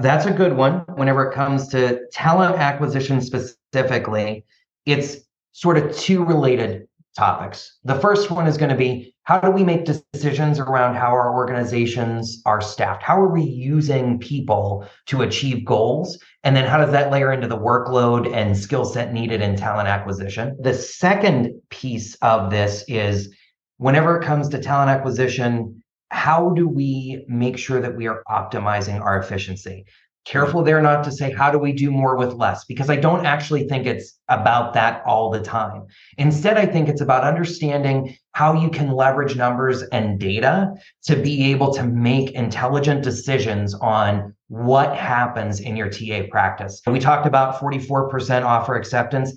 That's 0.00 0.26
a 0.26 0.32
good 0.32 0.56
one. 0.56 0.84
Whenever 0.94 1.30
it 1.30 1.34
comes 1.34 1.68
to 1.68 2.00
talent 2.12 2.56
acquisition 2.56 3.20
specifically, 3.20 4.44
it's 4.86 5.18
sort 5.52 5.76
of 5.76 5.94
two 5.96 6.24
related 6.24 6.88
topics. 7.16 7.78
The 7.84 7.96
first 7.96 8.30
one 8.30 8.46
is 8.46 8.56
going 8.56 8.70
to 8.70 8.76
be 8.76 9.14
how 9.24 9.38
do 9.40 9.50
we 9.50 9.62
make 9.62 9.84
decisions 9.84 10.58
around 10.58 10.94
how 10.94 11.08
our 11.08 11.34
organizations 11.34 12.40
are 12.46 12.60
staffed? 12.60 13.02
How 13.02 13.20
are 13.20 13.32
we 13.32 13.42
using 13.42 14.18
people 14.18 14.88
to 15.06 15.22
achieve 15.22 15.64
goals? 15.64 16.18
And 16.44 16.56
then 16.56 16.66
how 16.66 16.78
does 16.78 16.92
that 16.92 17.12
layer 17.12 17.32
into 17.32 17.46
the 17.46 17.58
workload 17.58 18.32
and 18.32 18.56
skill 18.56 18.84
set 18.84 19.12
needed 19.12 19.42
in 19.42 19.54
talent 19.54 19.88
acquisition? 19.88 20.56
The 20.60 20.74
second 20.74 21.60
piece 21.68 22.14
of 22.22 22.50
this 22.50 22.84
is 22.88 23.32
whenever 23.76 24.18
it 24.18 24.24
comes 24.24 24.48
to 24.48 24.58
talent 24.58 24.90
acquisition, 24.90 25.82
how 26.10 26.50
do 26.50 26.68
we 26.68 27.24
make 27.28 27.56
sure 27.56 27.80
that 27.80 27.96
we 27.96 28.06
are 28.06 28.22
optimizing 28.28 29.00
our 29.00 29.18
efficiency? 29.18 29.84
Careful 30.26 30.62
there 30.62 30.82
not 30.82 31.02
to 31.04 31.12
say, 31.12 31.32
how 31.32 31.50
do 31.50 31.58
we 31.58 31.72
do 31.72 31.90
more 31.90 32.16
with 32.16 32.34
less? 32.34 32.64
Because 32.66 32.90
I 32.90 32.96
don't 32.96 33.24
actually 33.24 33.66
think 33.66 33.86
it's 33.86 34.18
about 34.28 34.74
that 34.74 35.02
all 35.06 35.30
the 35.30 35.40
time. 35.40 35.86
Instead, 36.18 36.58
I 36.58 36.66
think 36.66 36.88
it's 36.88 37.00
about 37.00 37.24
understanding 37.24 38.14
how 38.32 38.52
you 38.52 38.68
can 38.68 38.92
leverage 38.92 39.34
numbers 39.34 39.82
and 39.82 40.20
data 40.20 40.74
to 41.04 41.16
be 41.16 41.50
able 41.50 41.72
to 41.74 41.84
make 41.84 42.32
intelligent 42.32 43.02
decisions 43.02 43.74
on 43.74 44.34
what 44.48 44.94
happens 44.94 45.60
in 45.60 45.76
your 45.76 45.88
TA 45.88 46.24
practice. 46.30 46.82
We 46.86 46.98
talked 46.98 47.26
about 47.26 47.58
44% 47.60 48.44
offer 48.44 48.74
acceptance. 48.74 49.32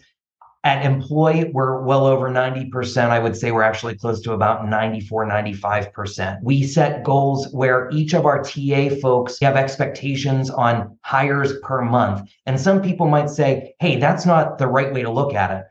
At 0.65 0.85
employ, 0.85 1.51
we're 1.51 1.81
well 1.81 2.05
over 2.05 2.29
90%. 2.29 3.09
I 3.09 3.19
would 3.19 3.35
say 3.35 3.51
we're 3.51 3.63
actually 3.63 3.95
close 3.95 4.21
to 4.21 4.31
about 4.31 4.69
94, 4.69 5.25
95%. 5.25 6.39
We 6.41 6.63
set 6.63 7.03
goals 7.03 7.51
where 7.51 7.89
each 7.91 8.13
of 8.13 8.25
our 8.25 8.41
TA 8.41 8.95
folks 9.01 9.37
have 9.41 9.57
expectations 9.57 10.49
on 10.49 10.97
hires 11.01 11.59
per 11.63 11.81
month. 11.81 12.29
And 12.45 12.59
some 12.59 12.81
people 12.81 13.09
might 13.09 13.29
say, 13.29 13.73
hey, 13.81 13.97
that's 13.97 14.25
not 14.25 14.57
the 14.57 14.67
right 14.67 14.93
way 14.93 15.01
to 15.01 15.11
look 15.11 15.33
at 15.33 15.51
it 15.51 15.65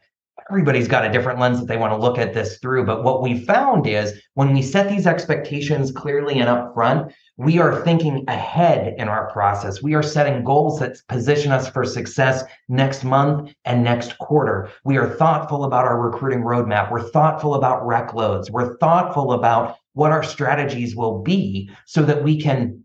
everybody's 0.52 0.86
got 0.86 1.02
a 1.02 1.10
different 1.10 1.40
lens 1.40 1.58
that 1.58 1.66
they 1.66 1.78
want 1.78 1.94
to 1.94 1.96
look 1.96 2.18
at 2.18 2.34
this 2.34 2.58
through. 2.58 2.84
But 2.84 3.04
what 3.04 3.22
we 3.22 3.40
found 3.40 3.86
is 3.86 4.20
when 4.34 4.52
we 4.52 4.60
set 4.60 4.86
these 4.86 5.06
expectations 5.06 5.90
clearly 5.90 6.40
and 6.40 6.46
upfront, 6.46 7.10
we 7.38 7.58
are 7.58 7.82
thinking 7.84 8.22
ahead 8.28 8.94
in 8.98 9.08
our 9.08 9.30
process. 9.30 9.82
We 9.82 9.94
are 9.94 10.02
setting 10.02 10.44
goals 10.44 10.78
that 10.80 10.98
position 11.08 11.52
us 11.52 11.70
for 11.70 11.86
success 11.86 12.44
next 12.68 13.02
month 13.02 13.54
and 13.64 13.82
next 13.82 14.18
quarter. 14.18 14.68
We 14.84 14.98
are 14.98 15.14
thoughtful 15.14 15.64
about 15.64 15.86
our 15.86 15.98
recruiting 15.98 16.42
roadmap. 16.42 16.90
We're 16.90 17.08
thoughtful 17.08 17.54
about 17.54 17.86
rec 17.86 18.12
loads. 18.12 18.50
We're 18.50 18.76
thoughtful 18.76 19.32
about 19.32 19.76
what 19.94 20.12
our 20.12 20.22
strategies 20.22 20.94
will 20.94 21.22
be 21.22 21.70
so 21.86 22.02
that 22.02 22.22
we 22.22 22.38
can 22.38 22.81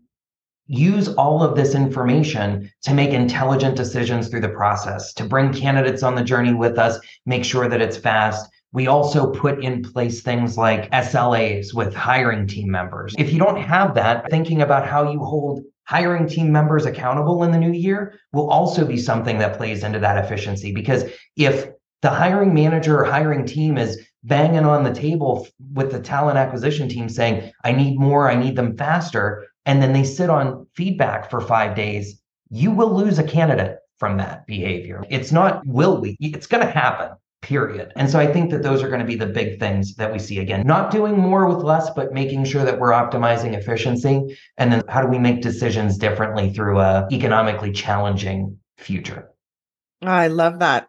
use 0.68 1.08
all 1.08 1.42
of 1.42 1.56
this 1.56 1.74
information 1.74 2.70
to 2.82 2.94
make 2.94 3.10
intelligent 3.10 3.74
decisions 3.74 4.28
through 4.28 4.42
the 4.42 4.48
process, 4.50 5.12
to 5.14 5.24
bring 5.24 5.52
candidates 5.52 6.02
on 6.02 6.14
the 6.14 6.22
journey 6.22 6.54
with 6.54 6.78
us, 6.78 6.98
make 7.26 7.44
sure 7.44 7.68
that 7.68 7.80
it's 7.80 7.96
fast. 7.96 8.48
We 8.72 8.86
also 8.86 9.32
put 9.32 9.64
in 9.64 9.82
place 9.82 10.20
things 10.20 10.58
like 10.58 10.90
SLAs 10.90 11.72
with 11.72 11.94
hiring 11.94 12.46
team 12.46 12.70
members. 12.70 13.14
If 13.18 13.32
you 13.32 13.38
don't 13.38 13.60
have 13.60 13.94
that, 13.94 14.30
thinking 14.30 14.60
about 14.60 14.86
how 14.86 15.10
you 15.10 15.20
hold 15.20 15.62
hiring 15.84 16.28
team 16.28 16.52
members 16.52 16.84
accountable 16.84 17.42
in 17.44 17.50
the 17.50 17.58
new 17.58 17.72
year 17.72 18.20
will 18.34 18.50
also 18.50 18.84
be 18.84 18.98
something 18.98 19.38
that 19.38 19.56
plays 19.56 19.82
into 19.82 19.98
that 19.98 20.22
efficiency. 20.22 20.70
Because 20.70 21.04
if 21.34 21.70
the 22.02 22.10
hiring 22.10 22.52
manager 22.52 23.00
or 23.00 23.04
hiring 23.04 23.46
team 23.46 23.78
is 23.78 23.98
banging 24.22 24.66
on 24.66 24.84
the 24.84 24.92
table 24.92 25.48
with 25.72 25.90
the 25.90 26.00
talent 26.00 26.36
acquisition 26.36 26.90
team 26.90 27.08
saying, 27.08 27.50
I 27.64 27.72
need 27.72 27.98
more, 27.98 28.30
I 28.30 28.34
need 28.34 28.54
them 28.54 28.76
faster, 28.76 29.47
and 29.68 29.82
then 29.82 29.92
they 29.92 30.02
sit 30.02 30.30
on 30.30 30.66
feedback 30.74 31.30
for 31.30 31.42
five 31.42 31.76
days, 31.76 32.20
you 32.50 32.70
will 32.70 32.92
lose 32.92 33.18
a 33.18 33.22
candidate 33.22 33.76
from 33.98 34.16
that 34.16 34.46
behavior. 34.46 35.04
It's 35.10 35.30
not 35.30 35.64
will 35.66 36.00
we, 36.00 36.16
it's 36.20 36.46
going 36.46 36.66
to 36.66 36.72
happen, 36.72 37.10
period. 37.42 37.92
And 37.94 38.08
so 38.08 38.18
I 38.18 38.32
think 38.32 38.50
that 38.50 38.62
those 38.62 38.82
are 38.82 38.88
going 38.88 39.00
to 39.00 39.06
be 39.06 39.14
the 39.14 39.26
big 39.26 39.60
things 39.60 39.94
that 39.96 40.10
we 40.10 40.18
see 40.18 40.38
again. 40.38 40.66
Not 40.66 40.90
doing 40.90 41.18
more 41.18 41.46
with 41.46 41.62
less, 41.62 41.90
but 41.90 42.14
making 42.14 42.46
sure 42.46 42.64
that 42.64 42.80
we're 42.80 42.92
optimizing 42.92 43.52
efficiency. 43.52 44.38
And 44.56 44.72
then 44.72 44.82
how 44.88 45.02
do 45.02 45.08
we 45.08 45.18
make 45.18 45.42
decisions 45.42 45.98
differently 45.98 46.50
through 46.50 46.78
a 46.78 47.06
economically 47.12 47.72
challenging 47.72 48.56
future? 48.78 49.28
Oh, 50.00 50.08
I 50.08 50.28
love 50.28 50.60
that. 50.60 50.88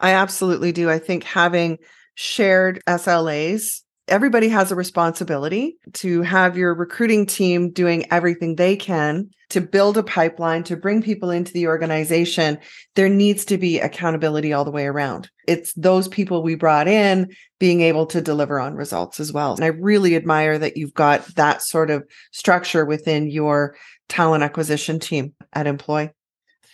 I 0.00 0.10
absolutely 0.14 0.72
do. 0.72 0.90
I 0.90 0.98
think 0.98 1.22
having 1.22 1.78
shared 2.16 2.82
SLAs 2.88 3.82
everybody 4.08 4.48
has 4.48 4.70
a 4.70 4.76
responsibility 4.76 5.78
to 5.94 6.22
have 6.22 6.56
your 6.56 6.74
recruiting 6.74 7.26
team 7.26 7.70
doing 7.70 8.10
everything 8.12 8.54
they 8.54 8.76
can 8.76 9.30
to 9.48 9.60
build 9.60 9.96
a 9.96 10.02
pipeline 10.02 10.62
to 10.64 10.76
bring 10.76 11.02
people 11.02 11.30
into 11.30 11.52
the 11.52 11.66
organization. 11.66 12.58
There 12.94 13.08
needs 13.08 13.44
to 13.46 13.58
be 13.58 13.78
accountability 13.78 14.52
all 14.52 14.64
the 14.64 14.70
way 14.70 14.86
around. 14.86 15.30
It's 15.46 15.72
those 15.74 16.08
people 16.08 16.42
we 16.42 16.54
brought 16.54 16.88
in 16.88 17.34
being 17.58 17.80
able 17.80 18.06
to 18.06 18.20
deliver 18.20 18.60
on 18.60 18.74
results 18.74 19.20
as 19.20 19.32
well. 19.32 19.54
And 19.54 19.64
i 19.64 19.68
really 19.68 20.16
admire 20.16 20.58
that 20.58 20.76
you've 20.76 20.94
got 20.94 21.26
that 21.36 21.62
sort 21.62 21.90
of 21.90 22.04
structure 22.32 22.84
within 22.84 23.30
your 23.30 23.76
talent 24.08 24.44
acquisition 24.44 24.98
team 24.98 25.34
at 25.52 25.66
employ. 25.66 26.10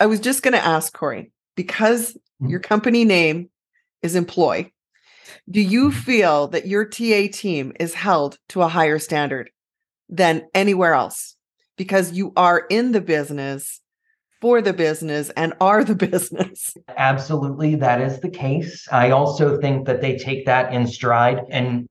I 0.00 0.06
was 0.06 0.20
just 0.20 0.42
going 0.42 0.52
to 0.52 0.64
ask 0.64 0.92
corey 0.92 1.30
because 1.56 2.12
mm-hmm. 2.12 2.48
your 2.48 2.60
company 2.60 3.04
name 3.04 3.50
is 4.02 4.16
employ 4.16 4.71
do 5.50 5.60
you 5.60 5.92
feel 5.92 6.48
that 6.48 6.66
your 6.66 6.84
TA 6.84 7.28
team 7.32 7.72
is 7.78 7.94
held 7.94 8.38
to 8.50 8.62
a 8.62 8.68
higher 8.68 8.98
standard 8.98 9.50
than 10.08 10.46
anywhere 10.54 10.94
else 10.94 11.36
because 11.76 12.12
you 12.12 12.32
are 12.36 12.66
in 12.70 12.92
the 12.92 13.00
business 13.00 13.80
for 14.40 14.60
the 14.60 14.72
business 14.72 15.30
and 15.30 15.54
are 15.60 15.84
the 15.84 15.94
business? 16.10 16.74
Absolutely, 16.96 17.76
that 17.76 18.00
is 18.00 18.20
the 18.20 18.30
case. 18.30 18.86
I 18.90 19.10
also 19.10 19.60
think 19.60 19.86
that 19.86 20.00
they 20.00 20.16
take 20.16 20.46
that 20.46 20.72
in 20.72 20.86
stride 20.86 21.40
and 21.50 21.86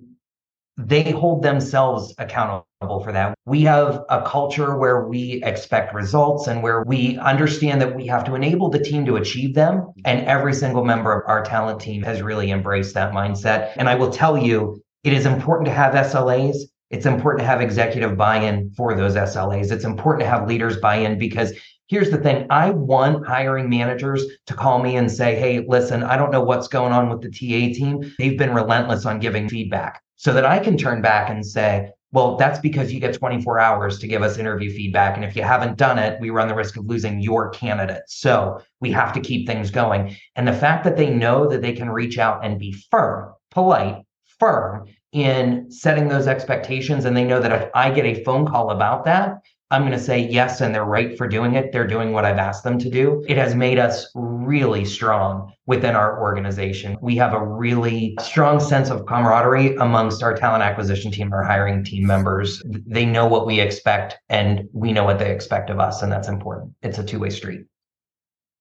they 0.88 1.12
hold 1.12 1.44
themselves 1.44 2.14
accountable 2.18 2.66
for 3.04 3.12
that. 3.12 3.36
We 3.46 3.62
have 3.64 4.04
a 4.10 4.22
culture 4.24 4.78
where 4.78 5.06
we 5.06 5.42
expect 5.44 5.94
results 5.94 6.48
and 6.48 6.64
where 6.64 6.84
we 6.84 7.18
understand 7.20 7.82
that 7.82 7.96
we 7.96 8.08
have 8.08 8.24
to 8.26 8.36
enable 8.36 8.70
the 8.70 8.80
team 8.80 9.06
to 9.06 9.18
achieve 9.18 9.54
them. 9.54 9.92
And 10.06 10.26
every 10.26 10.54
single 10.54 10.84
member 10.84 11.14
of 11.14 11.28
our 11.28 11.44
talent 11.44 11.80
team 11.80 12.04
has 12.04 12.22
really 12.22 12.52
embraced 12.52 12.94
that 12.96 13.14
mindset. 13.14 13.74
And 13.78 13.88
I 13.88 13.96
will 13.96 14.12
tell 14.12 14.38
you, 14.38 14.82
it 15.04 15.14
is 15.14 15.26
important 15.26 15.66
to 15.68 15.74
have 15.74 15.94
SLAs. 15.94 16.58
It's 16.90 17.06
important 17.06 17.42
to 17.42 17.48
have 17.48 17.62
executive 17.62 18.18
buy 18.18 18.38
in 18.38 18.72
for 18.72 18.96
those 18.96 19.16
SLAs. 19.16 19.72
It's 19.72 19.86
important 19.86 20.22
to 20.24 20.30
have 20.30 20.48
leaders 20.48 20.78
buy 20.78 20.96
in 20.98 21.18
because 21.18 21.54
here's 21.88 22.10
the 22.10 22.18
thing 22.18 22.48
I 22.50 22.72
want 22.72 23.26
hiring 23.26 23.70
managers 23.70 24.26
to 24.48 24.54
call 24.54 24.82
me 24.82 24.96
and 24.98 25.12
say, 25.12 25.36
hey, 25.36 25.66
listen, 25.68 26.04
I 26.04 26.18
don't 26.18 26.32
know 26.32 26.44
what's 26.44 26.68
going 26.68 26.92
on 26.92 27.10
with 27.10 27.22
the 27.22 27.30
TA 27.30 27.74
team. 27.74 28.14
They've 28.18 28.38
been 28.38 28.54
relentless 28.54 29.06
on 29.06 29.20
giving 29.20 29.48
feedback 29.48 30.02
so 30.22 30.32
that 30.34 30.46
I 30.46 30.60
can 30.60 30.78
turn 30.78 31.02
back 31.02 31.32
and 31.32 31.44
say, 31.44 31.90
well, 32.12 32.36
that's 32.36 32.60
because 32.60 32.94
you 32.94 33.00
get 33.00 33.16
24 33.16 33.58
hours 33.58 33.98
to 33.98 34.08
give 34.08 34.22
us 34.22 34.38
interview 34.38 34.70
feedback. 34.70 35.16
And 35.16 35.26
if 35.26 35.36
you 35.36 35.42
haven't 35.42 35.80
done 35.80 35.98
it, 35.98 36.22
we 36.22 36.30
run 36.30 36.48
the 36.48 36.54
risk 36.54 36.78
of 36.78 36.86
losing 36.86 37.22
your 37.22 37.50
candidate. 37.50 38.04
So 38.06 38.62
we 38.82 38.92
have 38.92 39.14
to 39.14 39.20
keep 39.20 39.48
things 39.48 39.72
going. 39.72 40.16
And 40.36 40.48
the 40.48 40.54
fact 40.54 40.84
that 40.84 40.96
they 40.96 41.10
know 41.10 41.48
that 41.48 41.64
they 41.64 41.74
can 41.74 41.90
reach 41.90 42.20
out 42.20 42.46
and 42.46 42.60
be 42.60 42.72
firm, 42.92 43.34
polite, 43.50 44.04
firm 44.38 44.86
in 45.12 45.72
setting 45.72 46.08
those 46.08 46.28
expectations, 46.28 47.06
and 47.06 47.18
they 47.18 47.26
know 47.26 47.42
that 47.42 47.52
if 47.52 47.72
I 47.74 47.90
get 47.90 48.06
a 48.06 48.24
phone 48.24 48.46
call 48.46 48.70
about 48.70 49.06
that, 49.06 49.40
I'm 49.72 49.84
going 49.84 49.94
to 49.94 50.00
say 50.00 50.28
yes, 50.28 50.60
and 50.60 50.76
they're 50.76 50.84
right 50.84 51.18
for 51.18 51.30
doing 51.30 51.56
it. 51.56 51.72
They're 51.72 51.88
doing 51.88 52.12
what 52.12 52.26
I've 52.26 52.38
asked 52.38 52.66
them 52.66 52.78
to 52.80 52.90
do. 52.90 53.24
It 53.30 53.38
has 53.38 53.56
made 53.56 53.80
us 53.80 54.12
really 54.14 54.84
strong 54.84 55.54
within 55.66 55.96
our 55.96 56.22
organization. 56.22 56.98
We 57.02 57.16
have 57.16 57.34
a 57.34 57.44
really 57.44 58.18
strong 58.20 58.60
sense 58.60 58.90
of 58.90 59.06
camaraderie 59.06 59.76
amongst 59.76 60.24
our 60.24 60.36
talent 60.36 60.62
acquisition 60.62 61.10
team, 61.10 61.32
our 61.32 61.44
hiring 61.44 61.86
team 61.86 62.06
members. 62.06 62.62
They 62.66 63.06
know 63.06 63.26
what 63.26 63.48
we 63.48 63.62
expect, 63.62 64.18
and 64.28 64.68
we 64.74 64.92
know 64.92 65.06
what 65.06 65.20
they 65.20 65.32
expect 65.32 65.70
of 65.70 65.80
us, 65.80 66.02
and 66.02 66.12
that's 66.12 66.28
important. 66.28 66.74
It's 66.82 67.00
a 67.00 67.04
two 67.06 67.20
way 67.20 67.30
street. 67.30 67.62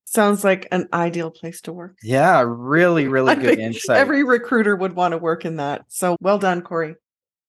Sounds 0.04 0.44
like 0.44 0.68
an 0.70 0.88
ideal 0.92 1.30
place 1.30 1.60
to 1.62 1.72
work. 1.72 1.96
Yeah, 2.04 2.44
really, 2.46 3.08
really 3.08 3.34
good 3.36 3.58
insight. 3.58 3.96
Every 3.96 4.22
recruiter 4.22 4.76
would 4.76 4.94
want 4.94 5.12
to 5.12 5.18
work 5.18 5.44
in 5.44 5.56
that. 5.56 5.86
So 5.88 6.16
well 6.20 6.38
done, 6.38 6.62
Corey. 6.62 6.94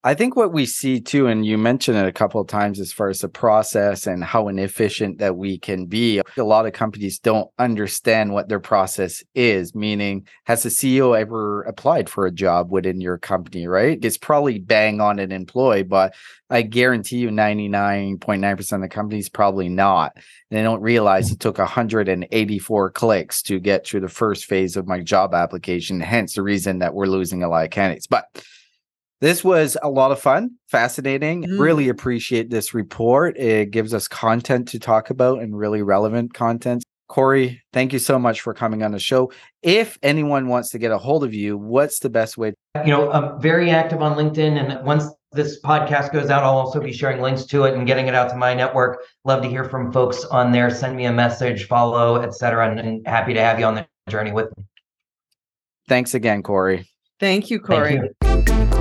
I 0.04 0.16
think 0.16 0.36
what 0.36 0.52
we 0.52 0.66
see 0.66 1.00
too, 1.00 1.28
and 1.28 1.46
you 1.46 1.60
mentioned 1.60 1.96
it 1.96 2.08
a 2.08 2.12
couple 2.12 2.42
of 2.42 2.48
times 2.48 2.80
as 2.80 2.92
far 2.92 3.10
as 3.10 3.20
the 3.20 3.30
process 3.30 4.08
and 4.08 4.24
how 4.24 4.48
inefficient 4.48 5.20
that 5.20 5.38
we 5.38 5.60
can 5.60 5.86
be. 5.86 6.24
A 6.38 6.44
lot 6.44 6.66
of 6.66 6.74
companies 6.74 7.20
don't 7.20 7.52
understand 7.60 8.34
what 8.34 8.50
their 8.50 8.60
process 8.60 9.24
is, 9.36 9.76
meaning, 9.76 10.26
has 10.46 10.64
the 10.64 10.70
CEO 10.70 11.16
ever 11.16 11.62
applied 11.64 12.10
for 12.10 12.26
a 12.26 12.32
job 12.32 12.72
within 12.72 13.00
your 13.00 13.20
company, 13.20 13.68
right? 13.68 14.04
It's 14.04 14.18
probably 14.18 14.58
bang 14.58 15.02
on 15.02 15.20
an 15.20 15.32
employee, 15.32 15.84
but 15.84 16.16
I 16.50 16.64
guarantee 16.64 17.18
you 17.18 17.30
99.9% 17.30 18.74
of 18.74 18.82
the 18.82 18.90
companies 18.90 19.30
probably 19.30 19.70
not. 19.70 20.18
They 20.50 20.64
don't 20.64 20.82
realize 20.82 21.32
it 21.32 21.40
took 21.40 21.60
184 21.60 22.90
clicks 22.90 23.44
to 23.44 23.60
get 23.60 23.86
through 23.86 24.02
the 24.02 24.10
first 24.10 24.46
phase 24.46 24.78
of 24.78 24.88
my 24.88 25.02
job 25.02 25.36
application, 25.36 26.00
hence 26.00 26.34
the 26.34 26.42
reason 26.42 26.80
that 26.80 26.96
we're 26.96 27.06
losing 27.06 27.44
a 27.44 27.50
lot 27.50 27.66
of 27.66 27.70
candidates. 27.70 28.08
But 28.08 28.26
this 29.22 29.44
was 29.44 29.78
a 29.82 29.90
lot 29.90 30.12
of 30.12 30.20
fun, 30.20 30.58
fascinating. 30.68 31.44
Mm. 31.44 31.60
Really 31.60 31.90
appreciate 31.90 32.50
this 32.50 32.74
report. 32.74 33.38
It 33.38 33.70
gives 33.70 33.94
us 33.94 34.08
content 34.08 34.68
to 34.70 34.80
talk 34.80 35.12
about 35.12 35.42
and 35.42 35.58
really 35.58 35.84
relevant 35.84 36.34
content. 36.34 36.84
Corey, 37.08 37.62
thank 37.74 37.94
you 37.94 38.00
so 38.00 38.18
much 38.18 38.42
for 38.42 38.54
coming 38.54 38.84
on 38.84 38.92
the 38.92 39.00
show. 39.00 39.32
If 39.62 40.00
anyone 40.02 40.48
wants 40.48 40.70
to 40.70 40.80
get 40.80 40.92
a 40.92 40.98
hold 40.98 41.24
of 41.24 41.34
you, 41.34 41.58
what's 41.58 42.00
the 42.00 42.10
best 42.10 42.38
way? 42.38 42.54
You 42.86 42.92
know, 42.92 43.12
I'm 43.12 43.40
very 43.40 43.70
active 43.70 44.02
on 44.02 44.18
LinkedIn. 44.18 44.58
And 44.58 44.86
once 44.86 45.04
this 45.34 45.62
podcast 45.62 46.14
goes 46.14 46.30
out, 46.30 46.44
I'll 46.44 46.58
also 46.58 46.80
be 46.80 46.94
sharing 46.94 47.22
links 47.22 47.46
to 47.48 47.66
it 47.66 47.76
and 47.76 47.86
getting 47.86 48.08
it 48.08 48.16
out 48.16 48.30
to 48.30 48.38
my 48.38 48.54
network. 48.54 49.04
Love 49.26 49.44
to 49.44 49.50
hear 49.50 49.66
from 49.66 49.92
folks 49.92 50.24
on 50.26 50.52
there. 50.52 50.70
Send 50.70 50.96
me 50.96 51.06
a 51.06 51.12
message, 51.12 51.68
follow, 51.68 52.22
etc. 52.22 52.72
And, 52.72 52.80
and 52.80 53.08
happy 53.08 53.34
to 53.34 53.42
have 53.42 53.60
you 53.60 53.66
on 53.66 53.76
the 53.76 53.86
journey 54.10 54.32
with 54.32 54.48
me. 54.58 54.64
Thanks 55.90 56.14
again, 56.14 56.42
Corey. 56.42 56.88
Thank 57.20 57.50
you, 57.50 57.60
Corey. 57.60 58.00
Thank 58.24 58.50
you. 58.50 58.81